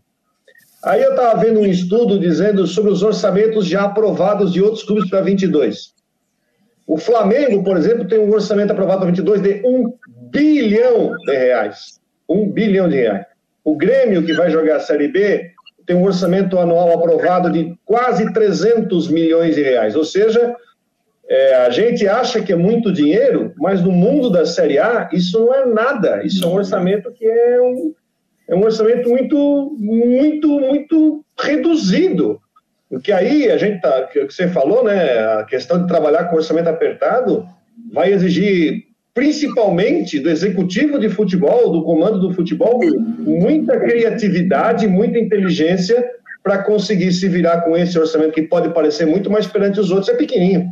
[0.83, 5.11] Aí eu estava vendo um estudo dizendo sobre os orçamentos já aprovados de outros clubes
[5.11, 5.93] para 22.
[6.87, 9.93] O Flamengo, por exemplo, tem um orçamento aprovado para 22 de 1
[10.31, 12.01] bilhão de reais.
[12.29, 13.27] 1 bilhão de reais.
[13.63, 15.53] O Grêmio, que vai jogar a Série B,
[15.93, 19.95] tem um orçamento anual aprovado de quase 300 milhões de reais.
[19.95, 20.57] Ou seja,
[21.29, 25.39] é, a gente acha que é muito dinheiro, mas no mundo da Série A, isso
[25.39, 26.23] não é nada.
[26.25, 27.95] Isso é um orçamento que é um,
[28.49, 32.41] é um orçamento muito, muito, muito reduzido.
[32.89, 36.69] Porque aí a gente tá, que você falou, né, a questão de trabalhar com orçamento
[36.69, 37.47] apertado
[37.93, 42.81] vai exigir principalmente do executivo de futebol, do comando do futebol,
[43.19, 46.03] muita criatividade, muita inteligência
[46.43, 50.09] para conseguir se virar com esse orçamento que pode parecer muito, mas perante os outros
[50.09, 50.69] é pequenininho.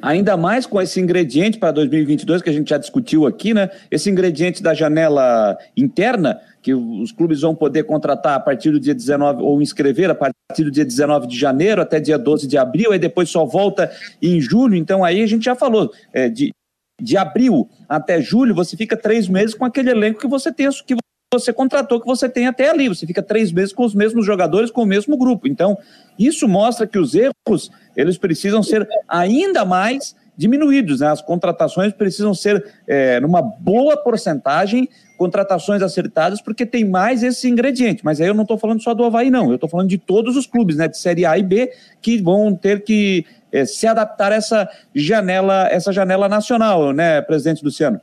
[0.00, 3.70] Ainda mais com esse ingrediente para 2022 que a gente já discutiu aqui, né?
[3.90, 8.94] Esse ingrediente da janela interna, que os clubes vão poder contratar a partir do dia
[8.94, 12.92] 19, ou inscrever a partir do dia 19 de janeiro até dia 12 de abril,
[12.92, 14.76] aí depois só volta em julho.
[14.76, 16.52] Então aí a gente já falou, é, de,
[17.00, 20.94] de abril até julho, você fica três meses com aquele elenco que você tem, que
[21.32, 22.88] você contratou, que você tem até ali.
[22.88, 25.48] Você fica três meses com os mesmos jogadores, com o mesmo grupo.
[25.48, 25.76] Então,
[26.18, 31.00] isso mostra que os erros, eles precisam ser ainda mais diminuídos.
[31.00, 31.08] Né?
[31.08, 38.04] As contratações precisam ser é, numa boa porcentagem, contratações acertadas, porque tem mais esse ingrediente.
[38.04, 39.48] Mas aí eu não estou falando só do Havaí, não.
[39.48, 40.88] Eu estou falando de todos os clubes, né?
[40.88, 43.24] De Série A e B, que vão ter que
[43.66, 48.00] se adaptar a essa janela, essa janela nacional, né, presidente Luciano?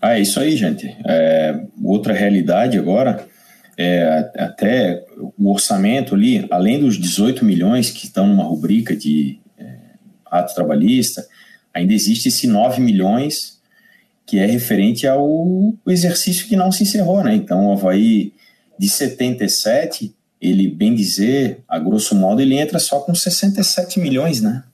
[0.00, 0.86] Ah, é isso aí, gente.
[1.06, 3.26] É, outra realidade agora,
[3.76, 5.04] é, até
[5.38, 9.76] o orçamento ali, além dos 18 milhões que estão numa rubrica de é,
[10.26, 11.26] ato trabalhista,
[11.72, 13.60] ainda existe esse 9 milhões
[14.26, 17.34] que é referente ao exercício que não se encerrou, né?
[17.34, 18.32] Então, o Havaí
[18.78, 24.64] de 77 ele, bem dizer, a grosso modo, ele entra só com 67 milhões, né?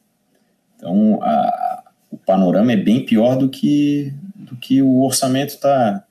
[0.76, 6.02] Então, a, o panorama é bem pior do que, do que o orçamento está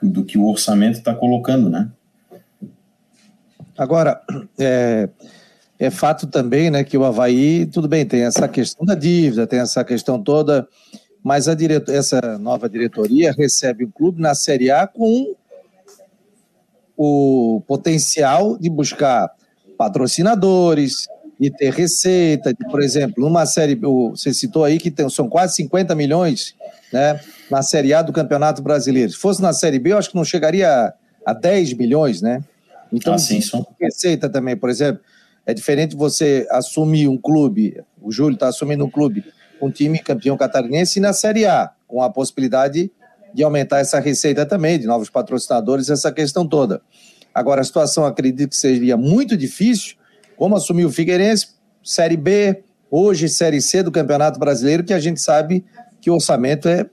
[0.00, 1.90] do que o orçamento está colocando, né?
[3.76, 4.20] Agora,
[4.58, 5.08] é,
[5.78, 9.60] é fato também, né, que o Havaí, tudo bem, tem essa questão da dívida, tem
[9.60, 10.68] essa questão toda,
[11.22, 15.34] mas a direto, essa nova diretoria recebe o clube na Série A com
[16.98, 19.30] o potencial de buscar
[19.78, 21.06] patrocinadores,
[21.38, 25.54] de ter receita, de, por exemplo, numa série, você citou aí que tem, são quase
[25.54, 26.56] 50 milhões
[26.92, 29.12] né, na Série A do Campeonato Brasileiro.
[29.12, 30.92] Se fosse na Série B, eu acho que não chegaria a,
[31.24, 32.42] a 10 milhões, né?
[32.92, 33.64] Então, ah, sim, só...
[33.80, 35.00] receita também, por exemplo,
[35.46, 39.24] é diferente você assumir um clube, o Júlio está assumindo um clube,
[39.62, 42.90] um time campeão catarinense e na Série A, com a possibilidade
[43.34, 46.80] de aumentar essa receita também, de novos patrocinadores, essa questão toda.
[47.34, 49.96] Agora, a situação acredito que seria muito difícil,
[50.36, 51.48] como assumir o Figueirense,
[51.82, 55.64] Série B, hoje Série C do Campeonato Brasileiro, que a gente sabe
[56.00, 56.86] que o orçamento é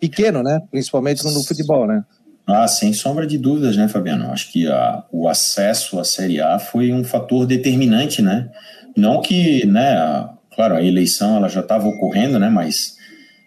[0.00, 0.60] pequeno, né?
[0.70, 2.04] Principalmente no, futebol, né?
[2.46, 4.30] Ah, sem sombra de dúvidas, né, Fabiano?
[4.32, 8.48] Acho que a, o acesso à Série A foi um fator determinante, né?
[8.96, 12.97] Não que, né, a, claro, a eleição ela já estava ocorrendo, né, mas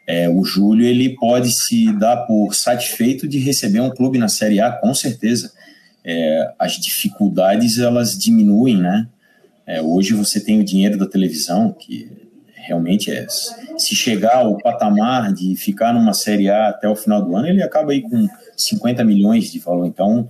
[0.07, 4.59] é, o Júlio ele pode se dar por satisfeito de receber um clube na Série
[4.59, 5.51] A, com certeza.
[6.03, 9.07] É, as dificuldades elas diminuem, né?
[9.65, 12.09] É, hoje você tem o dinheiro da televisão, que
[12.55, 13.27] realmente é.
[13.77, 17.61] Se chegar ao patamar de ficar numa Série A até o final do ano, ele
[17.61, 19.85] acaba aí com 50 milhões de valor.
[19.85, 20.27] Então,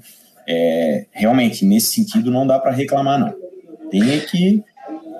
[0.47, 3.33] é, realmente, nesse sentido, não dá para reclamar, não.
[3.89, 4.63] Tem que,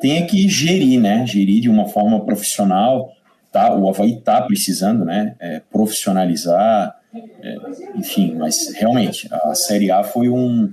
[0.02, 1.26] tem que gerir, né?
[1.26, 3.12] Gerir de uma forma profissional
[3.52, 7.56] tá, o Havaí está precisando né, é, profissionalizar, é,
[7.96, 10.72] enfim, mas realmente a Série A foi um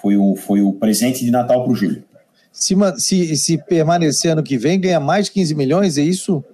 [0.00, 2.04] foi o, foi o presente de Natal para o Júlio.
[2.52, 6.44] Se, se, se permanecer ano que vem, ganha mais 15 milhões, é isso?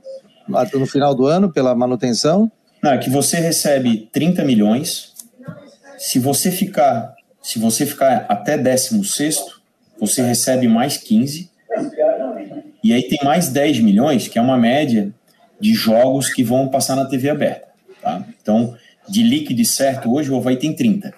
[0.75, 2.51] No final do ano, pela manutenção?
[2.83, 5.13] Não, é que você recebe 30 milhões.
[5.99, 9.43] Se você ficar, se você ficar até 16,
[9.99, 11.51] você recebe mais 15.
[12.83, 15.13] E aí tem mais 10 milhões, que é uma média
[15.61, 17.69] de jogos que vão passar na TV aberta.
[18.01, 18.25] Tá?
[18.41, 18.77] Então,
[19.09, 21.13] de líquido certo, hoje o Havaí tem 30.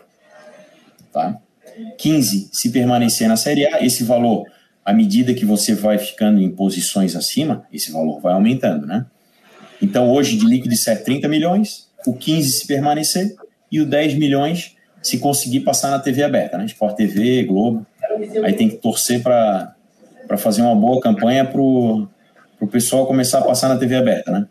[1.12, 1.38] Tá?
[1.98, 4.46] 15 se permanecer na Série A, esse valor,
[4.84, 9.04] à medida que você vai ficando em posições acima, esse valor vai aumentando, né?
[9.80, 13.34] Então, hoje, de líquido certo, 30 milhões, o 15 se permanecer
[13.70, 16.64] e o 10 milhões se conseguir passar na TV aberta, né?
[16.66, 17.86] Sport TV, Globo.
[18.44, 19.74] Aí tem que torcer para
[20.38, 21.60] fazer uma boa campanha para
[22.58, 24.46] para o pessoal começar a passar na TV aberta, né?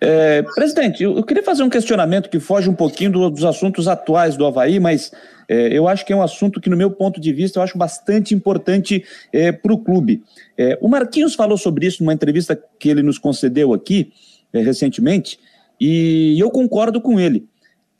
[0.00, 4.36] É, presidente, eu, queria fazer um questionamento que foge um pouquinho do, dos assuntos atuais
[4.36, 5.12] do Havaí, mas
[5.48, 7.78] é, eu acho que é um assunto que, no meu ponto de vista, eu acho
[7.78, 10.22] bastante importante é, para o clube.
[10.58, 14.12] É, o Marquinhos falou sobre isso numa entrevista que ele nos concedeu aqui
[14.52, 15.38] é, recentemente,
[15.80, 17.46] e eu concordo com ele.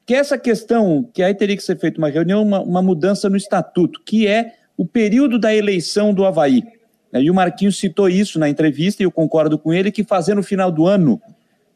[0.05, 3.37] Que essa questão, que aí teria que ser feita uma reunião, uma, uma mudança no
[3.37, 6.65] estatuto, que é o período da eleição do Havaí.
[7.13, 10.43] E o Marquinhos citou isso na entrevista, e eu concordo com ele, que fazer no
[10.43, 11.21] final do ano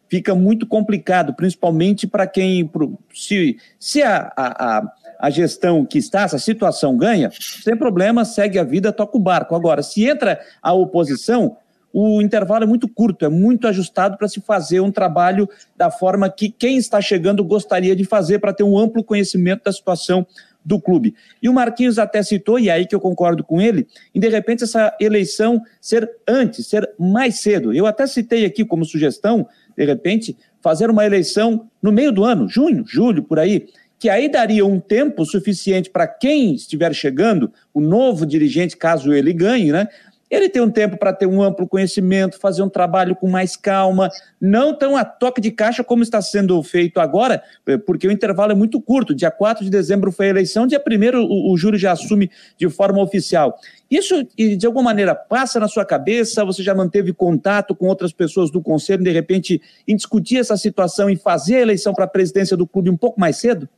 [0.08, 2.70] fica muito complicado, principalmente para quem.
[3.12, 7.30] Se, se a, a, a gestão que está, essa situação ganha,
[7.62, 9.54] sem problema, segue a vida, toca o barco.
[9.54, 11.56] Agora, se entra a oposição,
[11.92, 16.28] o intervalo é muito curto, é muito ajustado para se fazer um trabalho da forma
[16.28, 20.26] que quem está chegando gostaria de fazer para ter um amplo conhecimento da situação
[20.66, 21.14] do clube.
[21.40, 24.28] E o Marquinhos até citou, e é aí que eu concordo com ele, em de
[24.28, 27.72] repente essa eleição ser antes, ser mais cedo.
[27.72, 29.46] Eu até citei aqui como sugestão,
[29.78, 34.28] de repente, fazer uma eleição no meio do ano, junho, julho, por aí, que aí
[34.28, 39.86] daria um tempo suficiente para quem estiver chegando, o novo dirigente, caso ele ganhe, né,
[40.30, 44.10] ele tem um tempo para ter um amplo conhecimento, fazer um trabalho com mais calma,
[44.40, 48.52] não tão a toque de caixa como está sendo feito agora, eh, porque o intervalo
[48.52, 49.14] é muito curto.
[49.14, 52.68] Dia 4 de dezembro foi a eleição, dia 1 o, o júri já assume de
[52.68, 53.58] forma oficial.
[53.88, 56.44] Isso, de alguma maneira, passa na sua cabeça?
[56.44, 61.08] Você já manteve contato com outras pessoas do conselho, de repente, em discutir essa situação
[61.08, 63.68] e fazer a eleição para a presidência do clube um pouco mais cedo?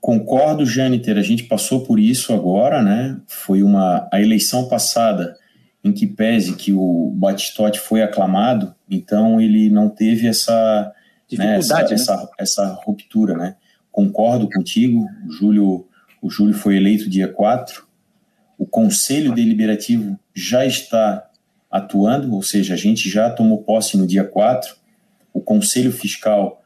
[0.00, 3.20] Concordo, Jâniter, a gente passou por isso agora, né?
[3.26, 5.36] Foi uma a eleição passada
[5.82, 10.92] em que pese que o Batistotti foi aclamado, então ele não teve essa
[11.36, 11.86] né, essa, né?
[11.90, 13.56] essa, essa, ruptura, né?
[13.90, 15.86] Concordo contigo, o Júlio,
[16.22, 17.86] o Júlio foi eleito dia 4,
[18.56, 21.28] o Conselho Deliberativo já está
[21.70, 24.74] atuando, ou seja, a gente já tomou posse no dia 4,
[25.34, 26.62] o Conselho Fiscal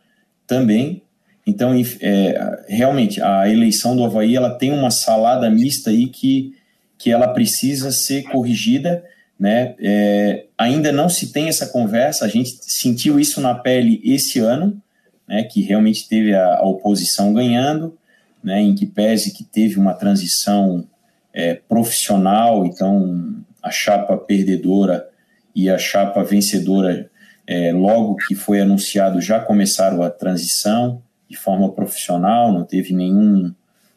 [0.46, 1.02] também,
[1.46, 6.54] então, é, realmente, a eleição do Havaí ela tem uma salada mista aí que,
[6.96, 9.04] que ela precisa ser corrigida.
[9.38, 9.74] Né?
[9.80, 14.80] É, ainda não se tem essa conversa, a gente sentiu isso na pele esse ano,
[15.26, 17.98] né, que realmente teve a, a oposição ganhando,
[18.42, 20.86] né, em que pese que teve uma transição
[21.32, 25.08] é, profissional, então a chapa perdedora
[25.56, 27.10] e a chapa vencedora,
[27.44, 31.02] é, logo que foi anunciado, já começaram a transição
[31.32, 33.52] de forma profissional, não teve nenhum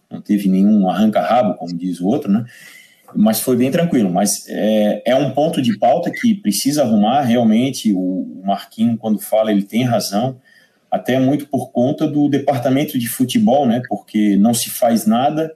[0.10, 2.46] não teve nenhum arranca-rabo, como diz o outro, né?
[3.14, 4.10] Mas foi bem tranquilo.
[4.10, 7.92] Mas é, é um ponto de pauta que precisa arrumar realmente.
[7.94, 10.38] O Marquinho, quando fala, ele tem razão,
[10.90, 13.82] até muito por conta do departamento de futebol, né?
[13.90, 15.52] Porque não se faz nada,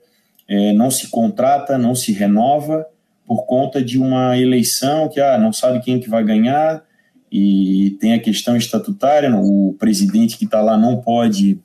[0.47, 2.85] é, não se contrata, não se renova
[3.25, 6.83] por conta de uma eleição que ah, não sabe quem que vai ganhar
[7.31, 11.59] e tem a questão estatutária, o presidente que está lá não pode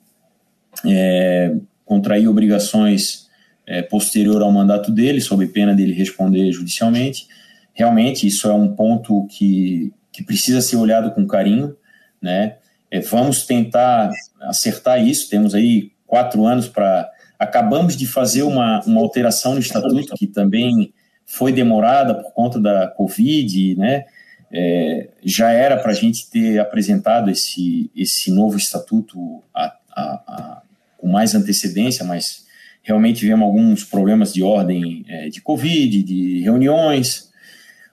[0.85, 1.55] é,
[1.85, 3.29] contrair obrigações
[3.67, 7.27] é, posterior ao mandato dele, sob pena dele responder judicialmente.
[7.73, 11.75] Realmente, isso é um ponto que, que precisa ser olhado com carinho,
[12.21, 12.57] né?
[12.89, 14.11] É, vamos tentar
[14.41, 15.29] acertar isso.
[15.29, 17.09] Temos aí quatro anos para.
[17.37, 20.93] Acabamos de fazer uma, uma alteração no estatuto que também
[21.25, 24.05] foi demorada por conta da Covid, né?
[24.53, 30.61] É, já era para a gente ter apresentado esse, esse novo estatuto a, a,
[31.05, 32.45] com mais antecedência, mas
[32.81, 37.29] realmente tivemos alguns problemas de ordem é, de Covid, de reuniões,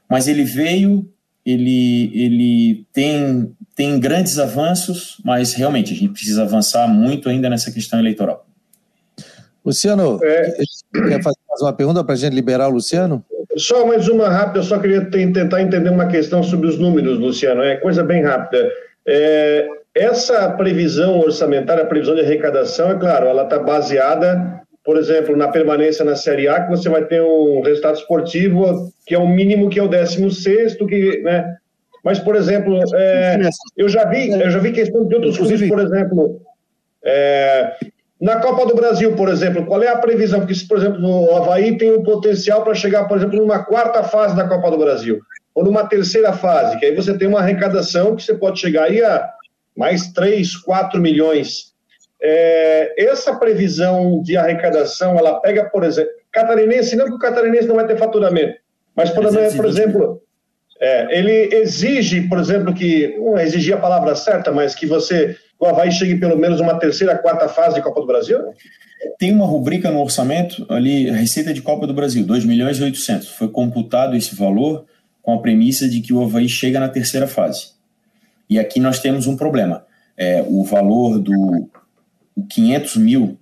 [0.09, 1.07] mas ele veio,
[1.45, 7.71] ele, ele tem, tem grandes avanços, mas realmente a gente precisa avançar muito ainda nessa
[7.71, 8.47] questão eleitoral.
[9.63, 10.57] Luciano, é...
[10.91, 13.23] quer fazer mais uma pergunta para a gente liberar o Luciano?
[13.59, 17.63] Só mais uma rápida, eu só queria tentar entender uma questão sobre os números, Luciano,
[17.63, 18.71] é coisa bem rápida.
[19.07, 25.37] É, essa previsão orçamentária, a previsão de arrecadação, é claro, ela está baseada, por exemplo,
[25.37, 29.29] na permanência na Série A, que você vai ter um resultado esportivo que é o
[29.29, 31.57] mínimo, que é o 16 que, né?
[32.05, 33.39] Mas, por exemplo, é,
[33.77, 36.41] eu já vi, eu já vi questão de outros clubes, por exemplo,
[37.05, 37.75] é,
[38.21, 40.41] na Copa do Brasil, por exemplo, qual é a previsão?
[40.41, 44.03] Porque, se, por exemplo, o Havaí tem um potencial para chegar, por exemplo, numa quarta
[44.03, 45.21] fase da Copa do Brasil,
[45.55, 49.03] ou numa terceira fase, que aí você tem uma arrecadação que você pode chegar aí
[49.03, 49.29] a
[49.77, 51.73] mais 3, 4 milhões.
[52.23, 57.75] É, essa previsão de arrecadação, ela pega, por exemplo, catarinense, não que o catarinense não
[57.75, 58.55] vai ter faturamento,
[58.95, 59.25] mas, por,
[59.57, 60.23] por exemplo,
[60.81, 65.67] é, ele exige, por exemplo, que, não exigir a palavra certa, mas que você, o
[65.67, 68.39] Havaí chegue pelo menos uma terceira, quarta fase de Copa do Brasil?
[69.19, 73.29] Tem uma rubrica no orçamento ali, Receita de Copa do Brasil, 2 milhões e 800.
[73.31, 74.85] Foi computado esse valor
[75.23, 77.71] com a premissa de que o Havaí chega na terceira fase.
[78.53, 79.83] E aqui nós temos um problema.
[80.15, 81.71] É, o valor do
[82.37, 83.39] o 500 mil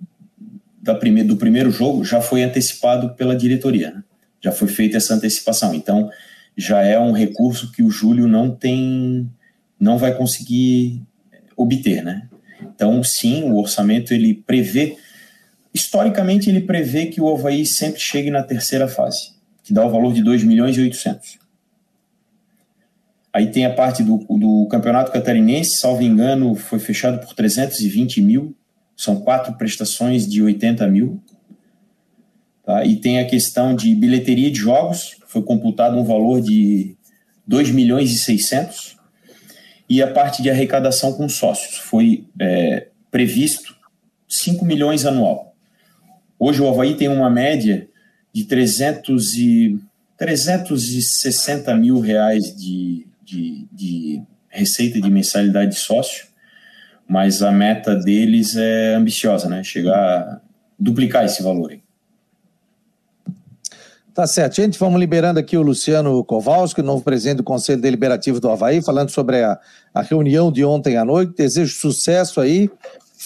[0.81, 3.91] da prime, do primeiro jogo já foi antecipado pela diretoria.
[3.91, 4.03] Né?
[4.39, 5.75] Já foi feita essa antecipação.
[5.75, 6.09] Então,
[6.55, 9.29] já é um recurso que o Júlio não tem,
[9.77, 11.01] não vai conseguir
[11.57, 12.29] obter, né?
[12.61, 14.95] Então, sim, o orçamento ele prevê,
[15.73, 20.13] historicamente ele prevê que o Havaí sempre chegue na terceira fase, que dá o valor
[20.13, 21.40] de 2 milhões e 800.
[23.33, 28.55] Aí tem a parte do, do campeonato catarinense, salvo engano, foi fechado por 320 mil,
[28.95, 31.21] são quatro prestações de 80 mil.
[32.65, 32.85] Tá?
[32.85, 36.95] E tem a questão de bilheteria de jogos, foi computado um valor de
[37.47, 38.97] 2 milhões e 600.
[39.89, 43.75] E a parte de arrecadação com sócios, foi é, previsto
[44.27, 45.55] 5 milhões anual.
[46.37, 47.87] Hoje o Havaí tem uma média
[48.33, 49.79] de 300 e,
[50.21, 56.27] 360 mil reais de, de, de receita de mensalidade de sócio,
[57.07, 59.63] mas a meta deles é ambiciosa, né?
[59.63, 60.41] Chegar a
[60.77, 61.71] duplicar esse valor.
[61.71, 61.81] Aí.
[64.13, 64.55] Tá certo.
[64.57, 69.09] Gente, vamos liberando aqui o Luciano Kowalski, novo presidente do Conselho Deliberativo do Havaí, falando
[69.09, 69.57] sobre a,
[69.93, 71.33] a reunião de ontem à noite.
[71.37, 72.69] Desejo sucesso aí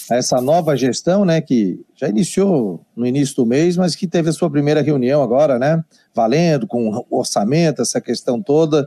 [0.08, 4.30] a essa nova gestão, né, que já iniciou no início do mês, mas que teve
[4.30, 5.82] a sua primeira reunião agora, né,
[6.14, 8.86] valendo, com orçamento, essa questão toda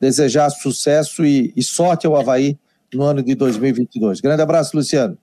[0.00, 2.56] desejar sucesso e, e sorte ao Havaí
[2.92, 4.20] no ano de 2022.
[4.20, 5.18] Grande abraço, Luciano.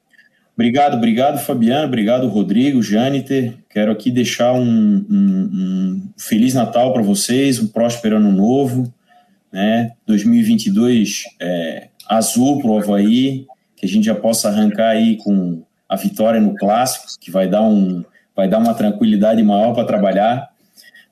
[0.53, 3.53] Obrigado, obrigado, Fabiano, obrigado, Rodrigo, Jâniter.
[3.69, 8.93] Quero aqui deixar um, um, um Feliz Natal para vocês, um próspero ano novo,
[9.51, 9.93] né?
[10.05, 15.95] 2022 é, azul para o Havaí, que a gente já possa arrancar aí com a
[15.95, 18.03] vitória no Clássico, que vai dar, um,
[18.35, 20.49] vai dar uma tranquilidade maior para trabalhar.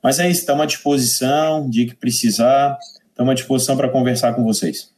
[0.02, 2.78] Mas é isso, estamos à disposição, dia que precisar,
[3.10, 4.92] estamos à disposição para conversar com vocês.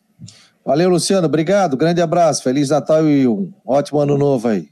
[0.65, 1.27] Valeu, Luciano.
[1.27, 1.77] Obrigado.
[1.77, 2.43] Grande abraço.
[2.43, 4.69] Feliz Natal e um ótimo ano novo aí.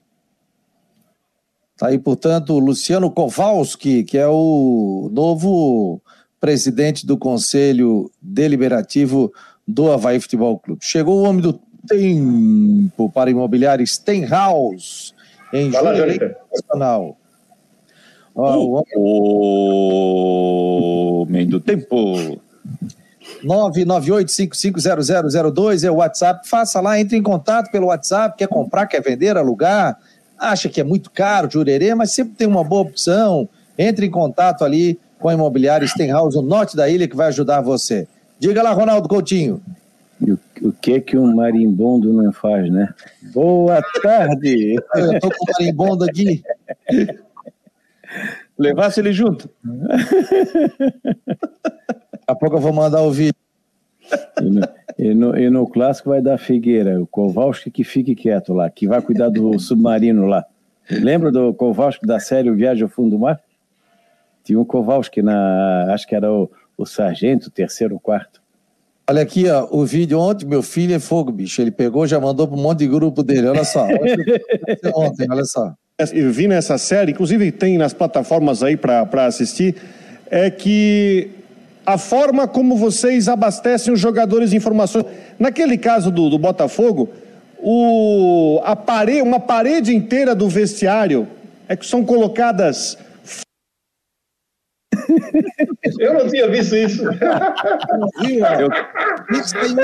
[1.76, 6.01] Tá aí, portanto, o Luciano Kowalski, que é o novo
[6.38, 9.32] presidente do Conselho Deliberativo
[9.66, 10.80] do Havaí Futebol Clube.
[10.84, 15.14] Chegou o homem do tempo para imobiliário Stenhouse,
[15.53, 17.16] em Jurerê Nacional.
[18.34, 18.82] o
[21.22, 22.41] homem do tempo.
[23.45, 26.49] 998550002 é o WhatsApp.
[26.49, 28.36] Faça lá, entre em contato pelo WhatsApp.
[28.36, 29.97] Quer comprar, quer vender, alugar?
[30.38, 33.49] Acha que é muito caro, Jurerê, mas sempre tem uma boa opção.
[33.78, 37.61] Entre em contato ali com a imobiliária Stenhouse, o norte da ilha, que vai ajudar
[37.61, 38.09] você.
[38.38, 39.61] Diga lá, Ronaldo Coutinho.
[40.20, 42.93] E o, o que que um marimbondo não faz, né?
[43.34, 44.76] Boa tarde!
[44.95, 46.43] Eu tô com o marimbondo aqui.
[48.59, 49.49] Levasse ele junto.
[52.31, 53.35] a pouco eu vou mandar o vídeo.
[54.41, 54.68] E no,
[54.99, 58.87] e, no, e no, clássico vai dar Figueira, o Kowalski que fique quieto lá, que
[58.87, 60.45] vai cuidar do submarino lá.
[60.91, 63.41] Lembra do Kowalski da série O Viagem ao Fundo do Mar?
[64.43, 65.93] Tinha um Kowalski na.
[65.93, 68.41] Acho que era o, o sargento, terceiro, quarto.
[69.09, 71.61] Olha aqui, ó, o vídeo ontem, meu filho é fogo, bicho.
[71.61, 73.49] Ele pegou, já mandou para um monte de grupo dele.
[73.49, 73.87] Olha só.
[74.95, 75.74] ontem, olha só.
[76.12, 79.76] Eu vi nessa série, inclusive tem nas plataformas aí para assistir,
[80.31, 81.31] é que
[81.93, 85.05] a forma como vocês abastecem os jogadores de informações.
[85.38, 87.09] Naquele caso do, do Botafogo,
[87.59, 91.26] o, a parede, uma parede inteira do vestiário
[91.68, 92.97] é que são colocadas.
[95.99, 97.03] Eu não tinha visto isso.
[99.32, 99.74] Fixa aí,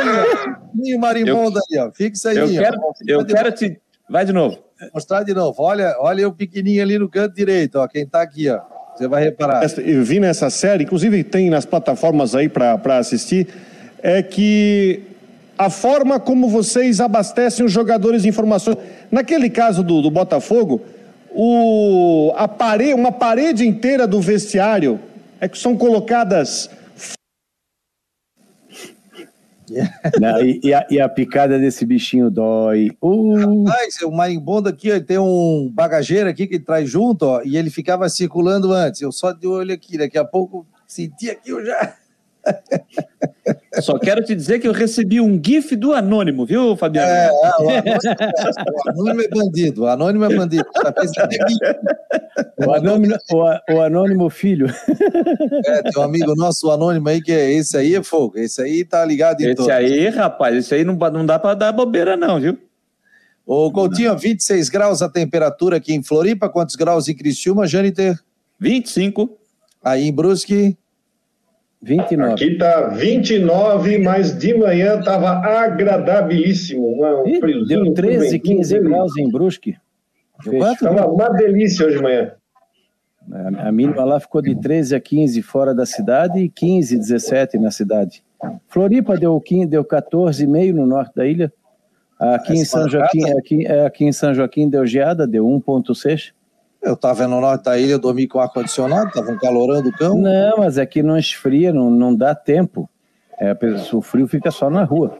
[0.95, 0.99] ó.
[1.01, 1.91] marimbondo aí, ó.
[1.91, 2.37] Fixa aí.
[2.37, 3.81] Eu quero, eu quero te.
[4.09, 4.59] Vai de novo.
[4.95, 5.61] Mostrar de novo.
[5.61, 7.89] Olha, olha o pequenininho ali no canto direito, ó.
[7.89, 8.76] Quem tá aqui, ó.
[8.97, 9.63] Você vai reparar.
[9.79, 13.49] Eu vi nessa série, inclusive tem nas plataformas aí para assistir,
[14.03, 15.03] é que
[15.59, 18.79] a forma como vocês abastecem os jogadores de informações.
[19.11, 20.83] Naquele caso do, do Botafogo,
[21.31, 24.99] o, a parede, uma parede inteira do vestiário
[25.41, 26.71] é que são colocadas
[30.21, 32.91] Não, e, e, a, e, a, picada desse bichinho dói.
[33.03, 33.65] Uh.
[33.65, 37.71] Rapaz, o marimbondo aqui, tem um bagageiro aqui que ele traz junto, ó, e ele
[37.71, 39.01] ficava circulando antes.
[39.01, 41.97] Eu só de olho aqui, daqui a pouco senti aqui, eu já.
[43.81, 47.09] Só quero te dizer que eu recebi um GIF do Anônimo, viu, Fabiano?
[47.09, 50.67] É, o, anônimo, é bandido, o Anônimo é bandido.
[52.67, 54.67] o, anônimo, o, o Anônimo Filho.
[55.67, 58.61] É, tem um amigo nosso, o Anônimo aí, que é esse aí é fogo, esse
[58.61, 59.71] aí tá ligado em Esse todo.
[59.71, 62.59] aí, rapaz, esse aí não, não dá para dar bobeira não, viu?
[63.47, 68.19] O Coutinho, 26 graus a temperatura aqui em Floripa, quantos graus em Criciúma, Jâniter?
[68.59, 69.39] 25.
[69.85, 70.77] Aí em Brusque?
[71.87, 72.33] 29.
[72.33, 76.85] Aqui está 29, mas de manhã estava agradabilíssimo.
[76.85, 79.77] Um Ih, deu 13, 15 graus em Brusque.
[80.45, 82.33] Estava uma delícia hoje de manhã.
[83.59, 87.71] A mínima lá ficou de 13 a 15 fora da cidade e 15, 17 na
[87.71, 88.25] cidade.
[88.69, 91.53] Floripa deu, 15, deu 14,5 no norte da ilha.
[92.19, 96.33] Aqui em, São Joaquim, aqui, é, aqui em São Joaquim deu geada, deu 1,6.
[96.83, 100.17] Eu estava no norte da ilha, eu dormi com ar-condicionado, estava um calorão do cão.
[100.17, 102.89] Não, mas aqui não esfria, não, não dá tempo.
[103.39, 103.57] É,
[103.93, 105.19] o frio fica só na rua.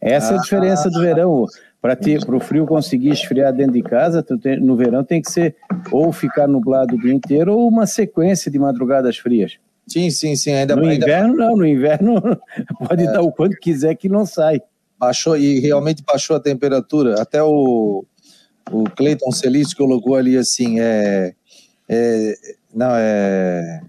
[0.00, 1.46] Essa é a diferença do verão.
[1.80, 1.96] Para
[2.36, 5.54] o frio conseguir esfriar dentro de casa, tem, no verão tem que ser
[5.92, 9.58] ou ficar nublado o dia inteiro ou uma sequência de madrugadas frias.
[9.86, 10.52] Sim, sim, sim.
[10.52, 11.04] Ainda, no ainda...
[11.04, 11.56] inverno, não.
[11.56, 12.22] No inverno
[12.88, 13.12] pode é.
[13.12, 14.62] dar o quanto quiser que não sai.
[14.98, 17.20] Baixou, e realmente baixou a temperatura.
[17.20, 18.04] Até o,
[18.70, 21.34] o Cleiton Celis colocou ali assim, é,
[21.88, 22.34] é,
[22.74, 23.82] não, é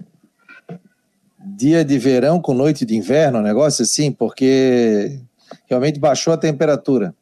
[1.40, 5.20] dia de verão com noite de inverno, um negócio assim, porque
[5.68, 7.14] realmente baixou a temperatura.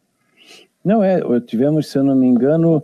[0.84, 2.84] Não, é, tivemos, se eu não me engano,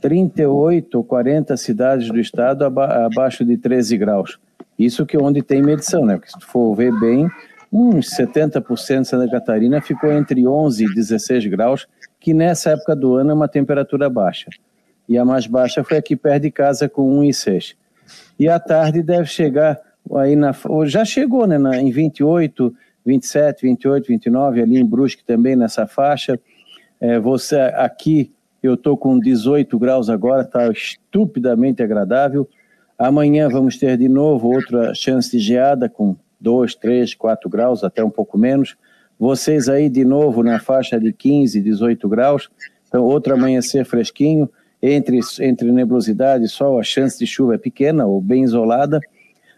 [0.00, 4.38] 38 ou 40 cidades do estado aba abaixo de 13 graus.
[4.78, 6.16] Isso que é onde tem medição, né?
[6.16, 7.28] Porque se tu for ver bem,
[7.72, 11.86] uns 70% de Santa Catarina ficou entre 11 e 16 graus,
[12.24, 14.48] que nessa época do ano é uma temperatura baixa.
[15.06, 17.76] E a mais baixa foi aqui perto de casa com 1,6.
[18.38, 19.78] E à tarde deve chegar
[20.16, 20.54] aí na
[20.86, 26.40] já chegou, né, na, em 28, 27, 28, 29 ali em Brusque também nessa faixa.
[26.98, 32.48] É, você aqui eu tô com 18 graus agora, está estupidamente agradável.
[32.98, 38.02] Amanhã vamos ter de novo outra chance de geada com 2, 3, 4 graus, até
[38.02, 38.76] um pouco menos.
[39.18, 42.48] Vocês aí de novo na faixa de 15, 18 graus.
[42.88, 44.48] Então, outro amanhecer fresquinho.
[44.82, 49.00] Entre, entre nebulosidade e sol, a chance de chuva é pequena ou bem isolada.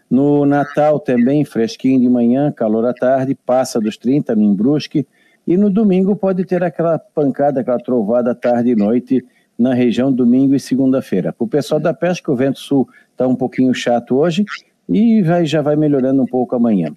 [0.09, 5.05] No Natal também, fresquinho de manhã, calor à tarde, passa dos 30 no Brusque.
[5.45, 9.25] E no domingo pode ter aquela pancada, aquela trovada tarde e noite
[9.57, 11.33] na região domingo e segunda-feira.
[11.33, 14.45] Para o pessoal da pesca, o vento sul está um pouquinho chato hoje
[14.87, 16.91] e vai, já vai melhorando um pouco amanhã.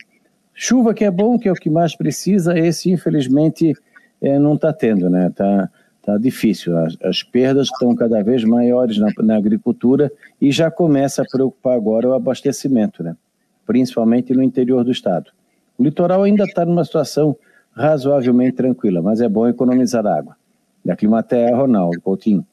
[0.62, 3.72] Chuva que é bom, que é o que mais precisa, esse infelizmente
[4.20, 5.28] é, não está tendo, né?
[5.28, 5.70] Está
[6.02, 6.76] tá difícil.
[6.76, 11.74] As, as, perdas estão cada vez maiores na, na, agricultura e já começa a preocupar
[11.74, 13.16] agora o abastecimento, né?
[13.64, 15.30] Principalmente no interior do estado.
[15.78, 17.34] O litoral ainda está numa situação
[17.72, 20.36] razoavelmente tranquila, mas é bom economizar água.
[20.84, 22.46] Da Climatea, Ronaldo Coutinho.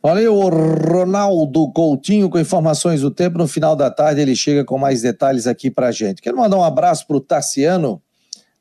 [0.00, 3.36] Olha o Ronaldo Coutinho com informações do tempo.
[3.36, 6.22] No final da tarde ele chega com mais detalhes aqui para gente.
[6.22, 8.00] Quero mandar um abraço para o Tassiano,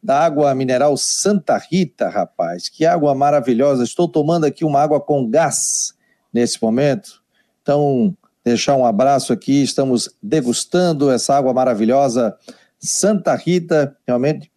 [0.02, 2.70] da água mineral Santa Rita, rapaz.
[2.70, 3.84] Que água maravilhosa.
[3.84, 5.94] Estou tomando aqui uma água com gás
[6.34, 7.22] nesse momento.
[7.62, 9.62] Então, deixar um abraço aqui.
[9.62, 12.36] Estamos degustando essa água maravilhosa
[12.80, 13.96] Santa Rita.
[14.08, 14.52] Realmente,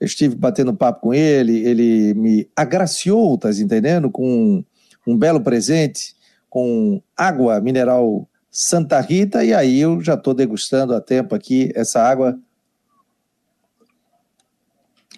[0.00, 1.64] eu estive batendo papo com ele.
[1.64, 4.10] Ele me agraciou, tá entendendo?
[4.10, 4.64] Com
[5.08, 6.14] um belo presente
[6.50, 12.02] com água mineral Santa Rita, e aí eu já estou degustando há tempo aqui essa
[12.02, 12.38] água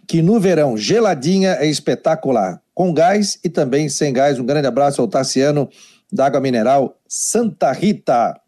[0.07, 4.39] que no verão geladinha é espetacular, com gás e também sem gás.
[4.39, 5.69] Um grande abraço ao Tassiano
[6.13, 8.41] da Água Mineral Santa Rita.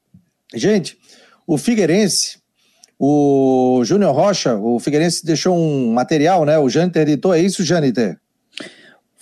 [0.55, 0.99] Gente,
[1.47, 2.38] o Figueirense,
[2.99, 6.59] o Júnior Rocha, o Figueirense deixou um material, né?
[6.59, 8.20] O Jâniter editou, é isso, Jâniter?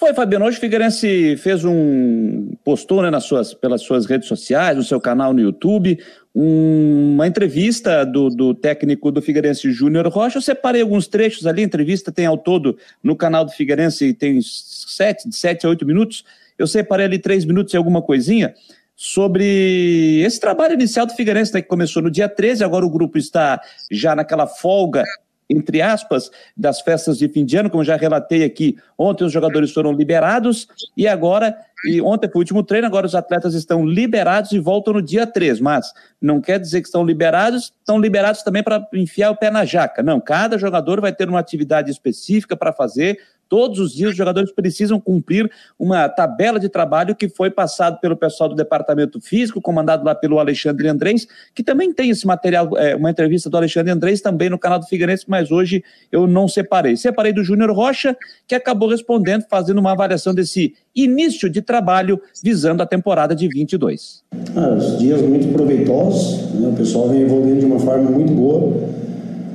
[0.01, 0.47] Foi, Fabiano.
[0.47, 2.57] Hoje o Figueirense fez um.
[2.65, 6.03] postou né, nas suas, pelas suas redes sociais, no seu canal no YouTube,
[6.35, 10.39] um, uma entrevista do, do técnico do Figueirense, Júnior Rocha.
[10.39, 14.41] Eu separei alguns trechos ali, a entrevista tem ao todo no canal do Figueirense, tem
[14.43, 16.25] sete, de sete a oito minutos.
[16.59, 18.55] Eu separei ali três minutos e alguma coisinha
[18.97, 23.19] sobre esse trabalho inicial do Figueirense, né, que começou no dia 13, agora o grupo
[23.19, 25.05] está já naquela folga
[25.51, 29.73] entre aspas, das festas de fim de ano, como já relatei aqui, ontem os jogadores
[29.73, 34.53] foram liberados e agora, e ontem foi o último treino, agora os atletas estão liberados
[34.53, 35.93] e voltam no dia 3, mas
[36.23, 40.03] não quer dizer que estão liberados, estão liberados também para enfiar o pé na jaca.
[40.03, 43.19] Não, cada jogador vai ter uma atividade específica para fazer,
[43.51, 48.17] Todos os dias os jogadores precisam cumprir uma tabela de trabalho que foi passado pelo
[48.17, 52.95] pessoal do departamento físico, comandado lá pelo Alexandre Andrés, que também tem esse material, é,
[52.95, 55.83] uma entrevista do Alexandre Andrés também no canal do Figueirense, mas hoje
[56.13, 56.97] eu não separei.
[56.97, 62.85] Separei do Júnior Rocha, que acabou respondendo, fazendo uma avaliação desse início de trabalho visando
[62.85, 64.23] a temporada de 22.
[64.55, 66.69] Ah, os dias muito proveitosos, né?
[66.69, 69.10] o pessoal vem evoluindo de uma forma muito boa.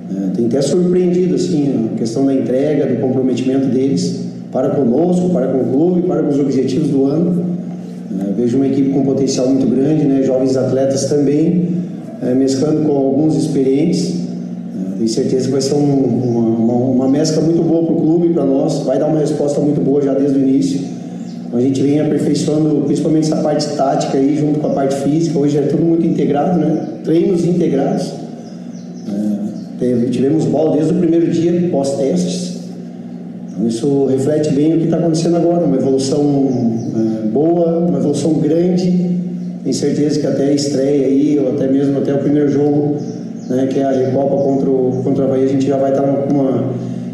[0.10, 5.48] É, tem até surpreendido assim, a questão da entrega, do comprometimento deles para conosco, para
[5.48, 7.44] com o clube, para com os objetivos do ano.
[8.20, 10.24] É, vejo uma equipe com potencial muito grande, né?
[10.24, 11.70] jovens atletas também,
[12.22, 14.26] é, mesclando com alguns experientes.
[14.96, 18.30] Tenho certeza que vai ser um, uma, uma, uma, mescla muito boa para o clube,
[18.30, 20.80] para nós, vai dar uma resposta muito boa já desde o início.
[21.54, 25.38] A gente vem aperfeiçoando principalmente essa parte tática aí, junto com a parte física.
[25.38, 26.88] Hoje é tudo muito integrado, né?
[27.04, 28.25] Treinos integrados.
[29.86, 32.56] Teve, tivemos bola desde o primeiro dia pós-testes.
[33.52, 36.50] Então, isso reflete bem o que está acontecendo agora, uma evolução
[36.96, 39.12] é, boa, uma evolução grande.
[39.62, 42.96] Tenho certeza que até a estreia aí, ou até mesmo até o primeiro jogo,
[43.48, 46.02] né, que é a Recopa contra o, contra o Havaí, a gente já vai estar
[46.02, 46.74] tá com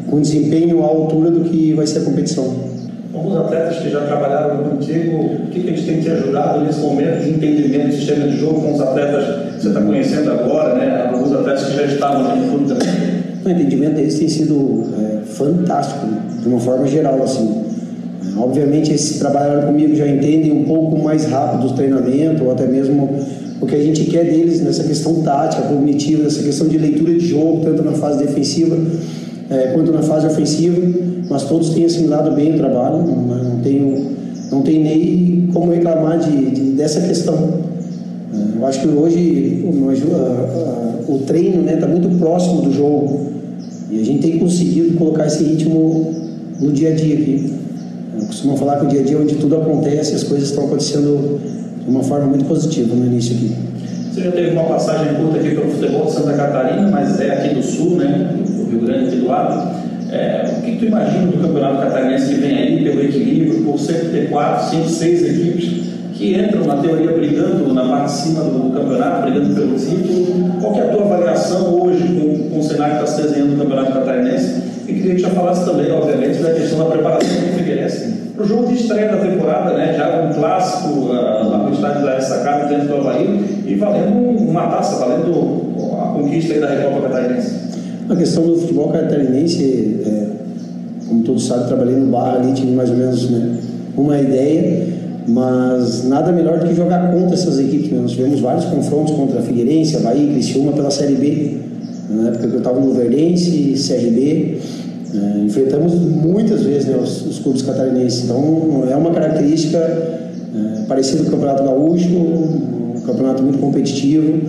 [0.10, 2.71] com desempenho à altura do que vai ser a competição.
[3.14, 7.22] Alguns atletas que já trabalharam contigo, o que, que eles têm te ajudado nesse momento
[7.22, 11.10] de entendimento do sistema de jogo com os atletas que você está conhecendo agora, né?
[11.12, 12.88] alguns atletas que já estavam no fundo também?
[13.44, 16.08] O entendimento deles tem sido é, fantástico,
[16.42, 17.66] de uma forma geral, assim.
[18.38, 22.66] Obviamente, esses que trabalharam comigo já entendem um pouco mais rápido o treinamento, ou até
[22.66, 23.10] mesmo
[23.60, 27.28] o que a gente quer deles nessa questão tática, cognitiva, nessa questão de leitura de
[27.28, 28.78] jogo, tanto na fase defensiva
[29.52, 30.82] é, quanto na fase ofensiva,
[31.30, 34.12] mas todos têm assimilado bem o trabalho, não, não, tenho,
[34.50, 37.36] não tem nem como reclamar de, de dessa questão.
[38.34, 43.32] É, eu acho que hoje o, o treino está né, tá muito próximo do jogo
[43.92, 46.16] e a gente tem conseguido colocar esse ritmo
[46.58, 47.54] no dia a dia aqui.
[48.18, 50.66] Eu costumo falar que o dia a dia é onde tudo acontece, as coisas estão
[50.66, 51.40] acontecendo
[51.84, 53.52] de uma forma muito positiva no início aqui.
[54.14, 57.56] Você já teve uma passagem curta aqui pelo futebol de Santa Catarina, mas é aqui
[57.56, 58.41] do Sul, né?
[58.72, 59.82] Rio Grande do lado.
[60.12, 64.10] É, o que tu imagina do campeonato catarinense que vem aí, pelo equilíbrio, por sempre
[64.10, 68.72] ter quatro, cinco, seis equipes que entram, na teoria, brigando na parte de cima do
[68.74, 70.60] campeonato, brigando pelo título?
[70.60, 73.64] Qual é a tua avaliação hoje com, com o cenário que está se desenhando no
[73.64, 74.62] campeonato catarinense?
[74.88, 78.48] E queria que já falasse também, obviamente, da questão da preparação do Figueirense para o
[78.48, 79.94] jogo de estreia da temporada, né?
[79.98, 84.98] Já um clássico lá no estádio da Ressacada, dentro do Havaí, e valendo uma taça,
[84.98, 87.71] valendo a conquista da Recopa Catarinense.
[88.10, 90.28] A questão do futebol catarinense, é,
[91.08, 93.58] como todos sabem, trabalhei no Barra ali, tive mais ou menos né,
[93.96, 94.88] uma ideia,
[95.28, 97.92] mas nada melhor do que jogar contra essas equipes.
[97.92, 98.00] Né?
[98.02, 101.58] Nós tivemos vários confrontos contra a Figueirense, Havaí, Criciúma pela Série B,
[102.10, 104.58] na época que eu estava no Verdense, CRB.
[105.14, 111.24] É, enfrentamos muitas vezes né, os, os, clubes catarinenses, então é uma característica é, parecida
[111.24, 114.40] com o Campeonato Gaúcho, um campeonato muito competitivo,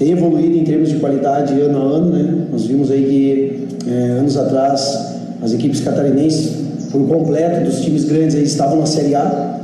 [0.00, 2.46] tem evoluído em termos de qualidade ano a ano, né?
[2.50, 6.52] Nós vimos aí que é, anos atrás as equipes catarinenses,
[6.90, 9.60] por completo, dos times grandes aí estavam na Série A,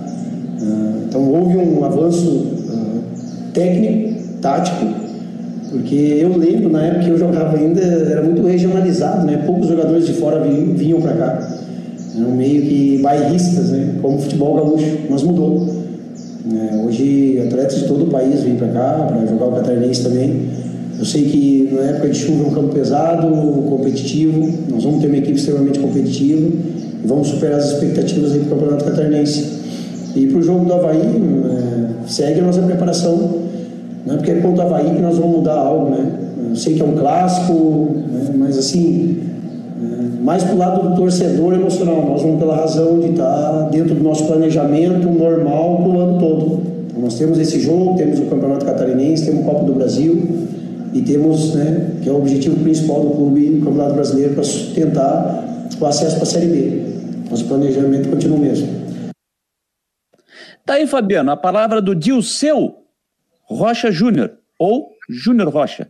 [0.60, 0.64] é,
[1.08, 5.06] então houve um avanço é, técnico, tático
[5.70, 9.42] porque eu lembro, na época que eu jogava ainda, era muito regionalizado, né?
[9.44, 11.48] Poucos jogadores de fora vinham, vinham para cá.
[12.16, 13.94] Eram meio que bairristas, né?
[14.00, 15.85] Como o futebol gaúcho, mas mudou.
[16.52, 20.48] É, hoje, atletas de todo o país vêm para cá, para jogar o catarinense também.
[20.98, 23.26] Eu sei que na época de chuva é um campo pesado,
[23.68, 24.48] competitivo.
[24.70, 26.48] Nós vamos ter uma equipe extremamente competitiva
[27.04, 29.56] e vamos superar as expectativas aí para o Campeonato Catarinense.
[30.14, 33.46] E para o jogo do Havaí, é, segue a nossa preparação
[34.06, 36.12] não é porque é contra o Havaí que nós vamos mudar algo, né?
[36.50, 38.30] Eu sei que é um clássico, né?
[38.36, 39.18] mas assim,
[40.20, 44.02] mais para o lado do torcedor emocional, nós vamos pela razão de estar dentro do
[44.02, 46.62] nosso planejamento normal para o ano todo.
[46.86, 50.46] Então, nós temos esse jogo, temos o Campeonato Catarinense, temos o Copa do Brasil
[50.92, 55.44] e temos, né, que é o objetivo principal do clube no Campeonato Brasileiro para sustentar
[55.78, 56.82] o acesso para a Série B.
[57.30, 58.68] Nosso planejamento continua o mesmo.
[60.64, 62.74] Tá aí, Fabiano, a palavra do Dilceu
[63.44, 65.88] Rocha Júnior ou Júnior Rocha.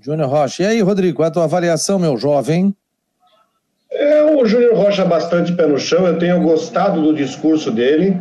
[0.00, 0.62] Júnior Rocha.
[0.62, 2.74] E aí, Rodrigo, qual é a tua avaliação, meu jovem?
[3.92, 6.06] É o Júnior Rocha bastante pé no chão.
[6.06, 8.16] Eu tenho gostado do discurso dele.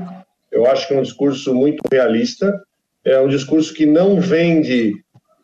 [0.52, 2.60] Eu acho que é um discurso muito realista.
[3.06, 4.94] É um discurso que não vende,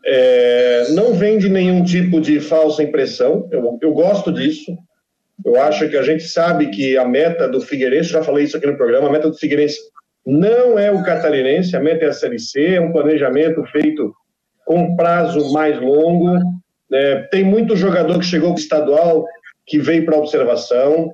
[0.06, 3.48] é, não vende nenhum tipo de falsa impressão.
[3.52, 4.76] Eu, eu gosto disso.
[5.46, 8.66] Eu acho que a gente sabe que a meta do Figueirense, já falei isso aqui
[8.66, 9.78] no programa, a meta do Figueirense
[10.26, 14.12] não é o catarinense, a meta é a Série C, é um planejamento feito
[14.66, 16.40] com prazo mais longo.
[16.92, 19.26] É, tem muito jogador que chegou estadual
[19.66, 21.12] que veio para observação,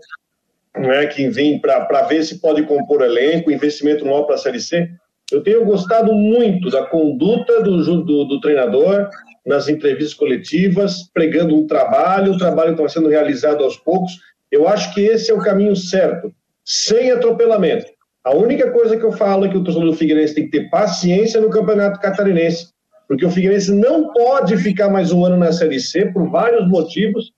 [0.76, 4.90] né, que vem para ver se pode compor elenco, investimento maior para a Série C.
[5.32, 9.10] Eu tenho gostado muito da conduta do, do, do treinador
[9.46, 14.20] nas entrevistas coletivas, pregando um trabalho, o trabalho está sendo realizado aos poucos.
[14.52, 16.34] Eu acho que esse é o caminho certo,
[16.64, 17.88] sem atropelamento.
[18.24, 20.70] A única coisa que eu falo é que o torcedor do Figueirense tem que ter
[20.70, 22.68] paciência no Campeonato Catarinense,
[23.08, 27.32] porque o Figueirense não pode ficar mais um ano na Série C por vários motivos,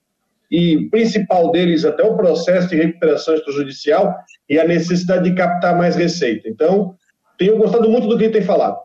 [0.53, 4.15] e principal deles até o processo de recuperação extrajudicial
[4.47, 6.47] e a necessidade de captar mais receita.
[6.47, 6.93] Então,
[7.39, 8.77] tenho gostado muito do que ele tem falado.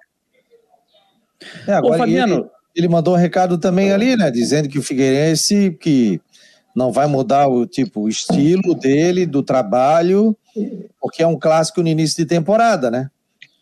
[1.66, 4.82] É, agora, Ô, Fabiano, ele, ele, mandou um recado também ali, né, dizendo que o
[4.82, 6.18] Figueirense que
[6.74, 10.34] não vai mudar o tipo o estilo dele do trabalho
[10.98, 13.10] porque é um clássico no início de temporada, né?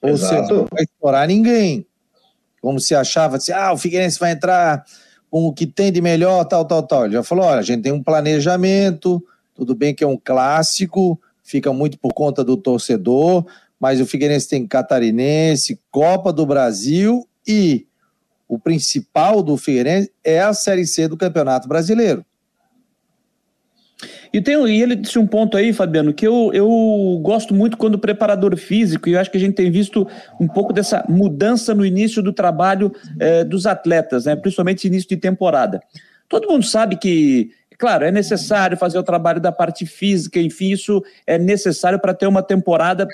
[0.00, 0.46] Ou Exato.
[0.46, 1.84] seja, não vai estourar ninguém.
[2.62, 4.84] Como se achava assim, ah, o Figueirense vai entrar
[5.36, 7.04] com o que tem de melhor, tal, tal, tal.
[7.04, 9.22] Ele já falou, olha, a gente tem um planejamento,
[9.54, 13.44] tudo bem que é um clássico, fica muito por conta do torcedor,
[13.78, 17.86] mas o Figueirense tem Catarinense, Copa do Brasil e
[18.48, 22.24] o principal do Figueirense é a Série C do Campeonato Brasileiro.
[24.32, 27.94] E, tem, e ele disse um ponto aí, Fabiano, que eu, eu gosto muito quando
[27.94, 30.06] o preparador físico, e eu acho que a gente tem visto
[30.38, 35.16] um pouco dessa mudança no início do trabalho eh, dos atletas, né, principalmente início de
[35.16, 35.80] temporada.
[36.28, 41.02] Todo mundo sabe que, claro, é necessário fazer o trabalho da parte física, enfim, isso
[41.26, 43.08] é necessário para ter uma temporada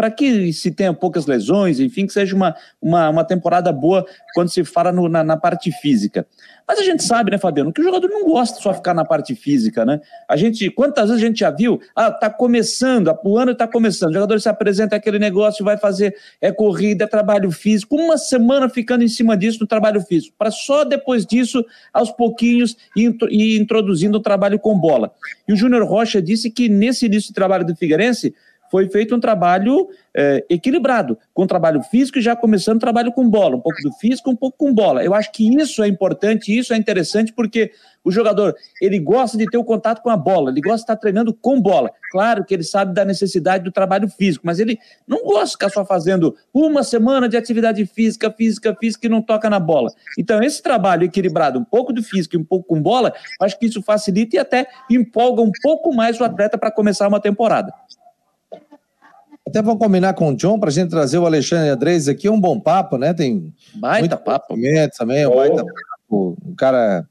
[0.00, 4.48] para que se tenha poucas lesões, enfim, que seja uma, uma, uma temporada boa quando
[4.48, 6.26] se fala no, na, na, parte física.
[6.66, 9.34] Mas a gente sabe, né, Fabiano, que o jogador não gosta só ficar na parte
[9.34, 10.00] física, né?
[10.26, 14.12] A gente, quantas vezes a gente já viu, ah, tá começando, o ano tá começando,
[14.12, 18.70] o jogador se apresenta aquele negócio, vai fazer é corrida, é trabalho físico, uma semana
[18.70, 23.60] ficando em cima disso no trabalho físico, para só depois disso, aos pouquinhos, ir, ir
[23.60, 25.12] introduzindo o trabalho com bola.
[25.46, 28.34] E o Júnior Rocha disse que nesse início de trabalho do Figueirense,
[28.70, 33.56] foi feito um trabalho é, equilibrado, com trabalho físico e já começando trabalho com bola,
[33.56, 35.04] um pouco do físico, um pouco com bola.
[35.04, 39.46] Eu acho que isso é importante, isso é interessante, porque o jogador, ele gosta de
[39.46, 41.90] ter o contato com a bola, ele gosta de estar treinando com bola.
[42.10, 45.68] Claro que ele sabe da necessidade do trabalho físico, mas ele não gosta de ficar
[45.68, 49.92] só fazendo uma semana de atividade física, física, física e não toca na bola.
[50.18, 53.66] Então, esse trabalho equilibrado, um pouco do físico e um pouco com bola, acho que
[53.66, 57.72] isso facilita e até empolga um pouco mais o atleta para começar uma temporada.
[59.46, 62.40] Até vou combinar com o John para a gente trazer o Alexandre Andrés aqui, um
[62.40, 63.14] bom papo, né?
[63.14, 67.06] Tem baita papo também, um baita papo, um cara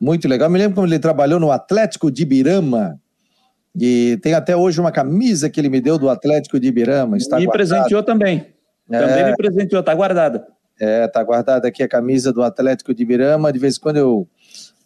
[0.00, 0.50] muito legal.
[0.50, 2.98] Me lembro quando ele trabalhou no Atlético de Ibirama.
[3.76, 7.16] E tem até hoje uma camisa que ele me deu do Atlético de Ibirama.
[7.16, 8.54] Está me presenteou também.
[8.88, 10.46] É, também me presenteou, está guardada.
[10.80, 13.52] É, está guardada aqui a camisa do Atlético de Ibirama.
[13.52, 14.28] De vez em quando eu,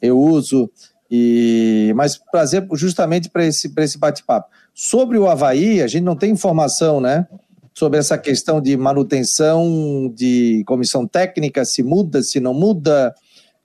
[0.00, 0.70] eu uso.
[1.10, 4.48] E mas prazer justamente para esse, esse bate-papo.
[4.80, 7.26] Sobre o Havaí, a gente não tem informação, né?
[7.74, 13.12] Sobre essa questão de manutenção de comissão técnica, se muda, se não muda.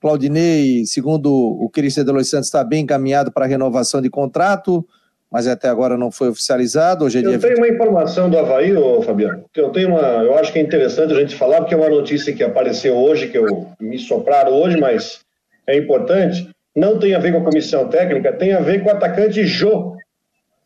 [0.01, 4.83] Claudinei, segundo o Cristian de Los Santos, está bem encaminhado para renovação de contrato,
[5.31, 7.05] mas até agora não foi oficializado.
[7.05, 7.57] Hoje é eu tenho 20...
[7.59, 10.01] uma informação do Havaí, ô, Fabiano, eu tenho uma.
[10.01, 13.27] Eu acho que é interessante a gente falar, porque é uma notícia que apareceu hoje,
[13.27, 15.19] que eu me sopraram hoje, mas
[15.67, 16.49] é importante.
[16.75, 19.95] Não tem a ver com a comissão técnica, tem a ver com o atacante Jô,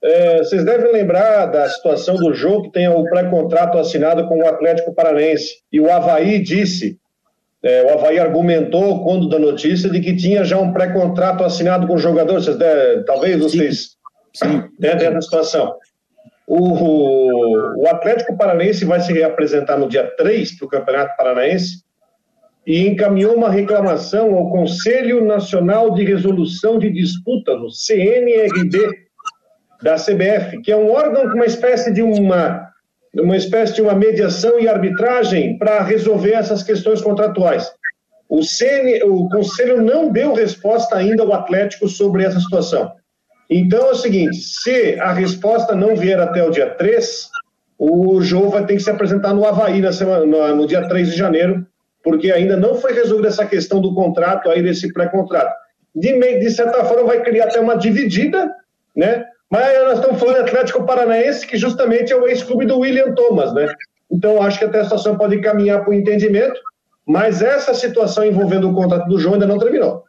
[0.04, 4.48] é, vocês devem lembrar da situação do jogo que tem o pré-contrato assinado com o
[4.48, 5.56] Atlético Paranense.
[5.72, 6.98] E o Havaí disse,
[7.64, 11.96] é, o Havaí argumentou quando da notícia de que tinha já um pré-contrato assinado com
[11.96, 12.36] o jogador.
[12.36, 13.98] Vocês devem, talvez vocês
[14.34, 14.64] Sim.
[14.82, 15.76] essa situação.
[16.46, 21.84] O, o Atlético Paranense vai se reapresentar no dia 3 para o Campeonato Paranaense
[22.66, 29.07] e encaminhou uma reclamação ao Conselho Nacional de Resolução de Disputas, o CNRD,
[29.82, 32.70] da CBF, que é um órgão com uma espécie de uma,
[33.14, 37.72] uma espécie de uma mediação e arbitragem para resolver essas questões contratuais.
[38.30, 42.92] O, CN, o Conselho não deu resposta ainda ao Atlético sobre essa situação.
[43.50, 47.30] Então é o seguinte: se a resposta não vier até o dia 3,
[47.78, 51.18] o jogo vai ter que se apresentar no Havaí na semana, no, dia 3 de
[51.18, 51.66] janeiro,
[52.04, 55.54] porque ainda não foi resolvida essa questão do contrato, aí desse pré-contrato.
[55.96, 58.52] De, de certa forma, vai criar até uma dividida,
[58.96, 59.26] né?
[59.50, 63.54] Mas nós estamos falando de Atlético Paranaense, que justamente é o ex-clube do William Thomas,
[63.54, 63.68] né?
[64.12, 66.60] Então, acho que até a situação pode caminhar para o entendimento,
[67.06, 70.04] mas essa situação envolvendo o contrato do João ainda não terminou.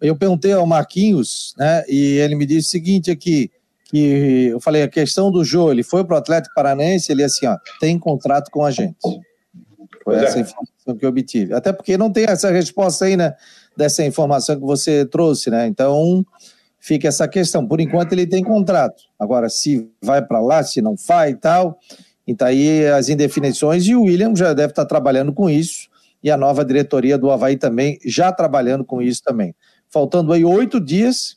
[0.00, 3.50] Eu perguntei ao Marquinhos, né, e ele me disse o seguinte aqui,
[3.84, 7.46] que eu falei, a questão do João, ele foi para o Atlético Paranaense, ele assim,
[7.46, 8.96] ó, tem contrato com a gente.
[9.00, 9.20] Foi
[10.04, 10.40] pois essa é.
[10.42, 11.54] informação que eu obtive.
[11.54, 13.34] Até porque não tem essa resposta aí, né,
[13.76, 16.24] dessa informação que você trouxe, né, então
[16.78, 17.66] fica essa questão.
[17.66, 19.02] Por enquanto ele tem contrato.
[19.18, 21.78] Agora, se vai para lá, se não vai e tal,
[22.26, 25.88] então aí as indefinições e o William já deve estar trabalhando com isso
[26.22, 29.54] e a nova diretoria do Havaí também já trabalhando com isso também.
[29.88, 31.36] Faltando aí oito dias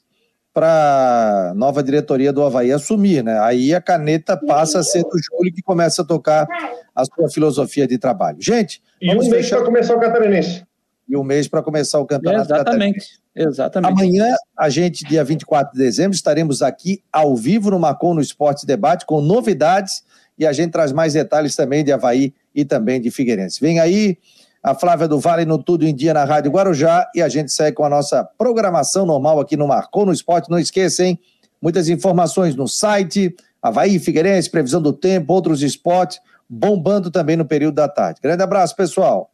[0.54, 3.40] para a nova diretoria do Havaí assumir, né?
[3.40, 6.46] Aí a caneta passa a ser do Júlio que começa a tocar
[6.94, 8.38] a sua filosofia de trabalho.
[8.42, 10.66] Gente, e um mês para começar o Catarinense.
[11.12, 12.54] E um mês para começar o campeonato.
[12.54, 13.22] Exatamente.
[13.36, 13.92] Exatamente.
[13.92, 18.66] Amanhã, a gente, dia 24 de dezembro, estaremos aqui ao vivo no Marcon no Esporte
[18.66, 20.04] Debate com novidades
[20.40, 23.60] e a gente traz mais detalhes também de Havaí e também de Figueirense.
[23.60, 24.18] Vem aí
[24.64, 27.76] a Flávia do Vale no Tudo em Dia na Rádio Guarujá e a gente segue
[27.76, 30.50] com a nossa programação normal aqui no Marcon no Esporte.
[30.50, 31.20] Não esqueça, hein?
[31.62, 37.76] Muitas informações no site, Havaí, Figueirense, previsão do tempo, outros esportes, bombando também no período
[37.76, 38.20] da tarde.
[38.22, 39.30] Grande abraço, pessoal.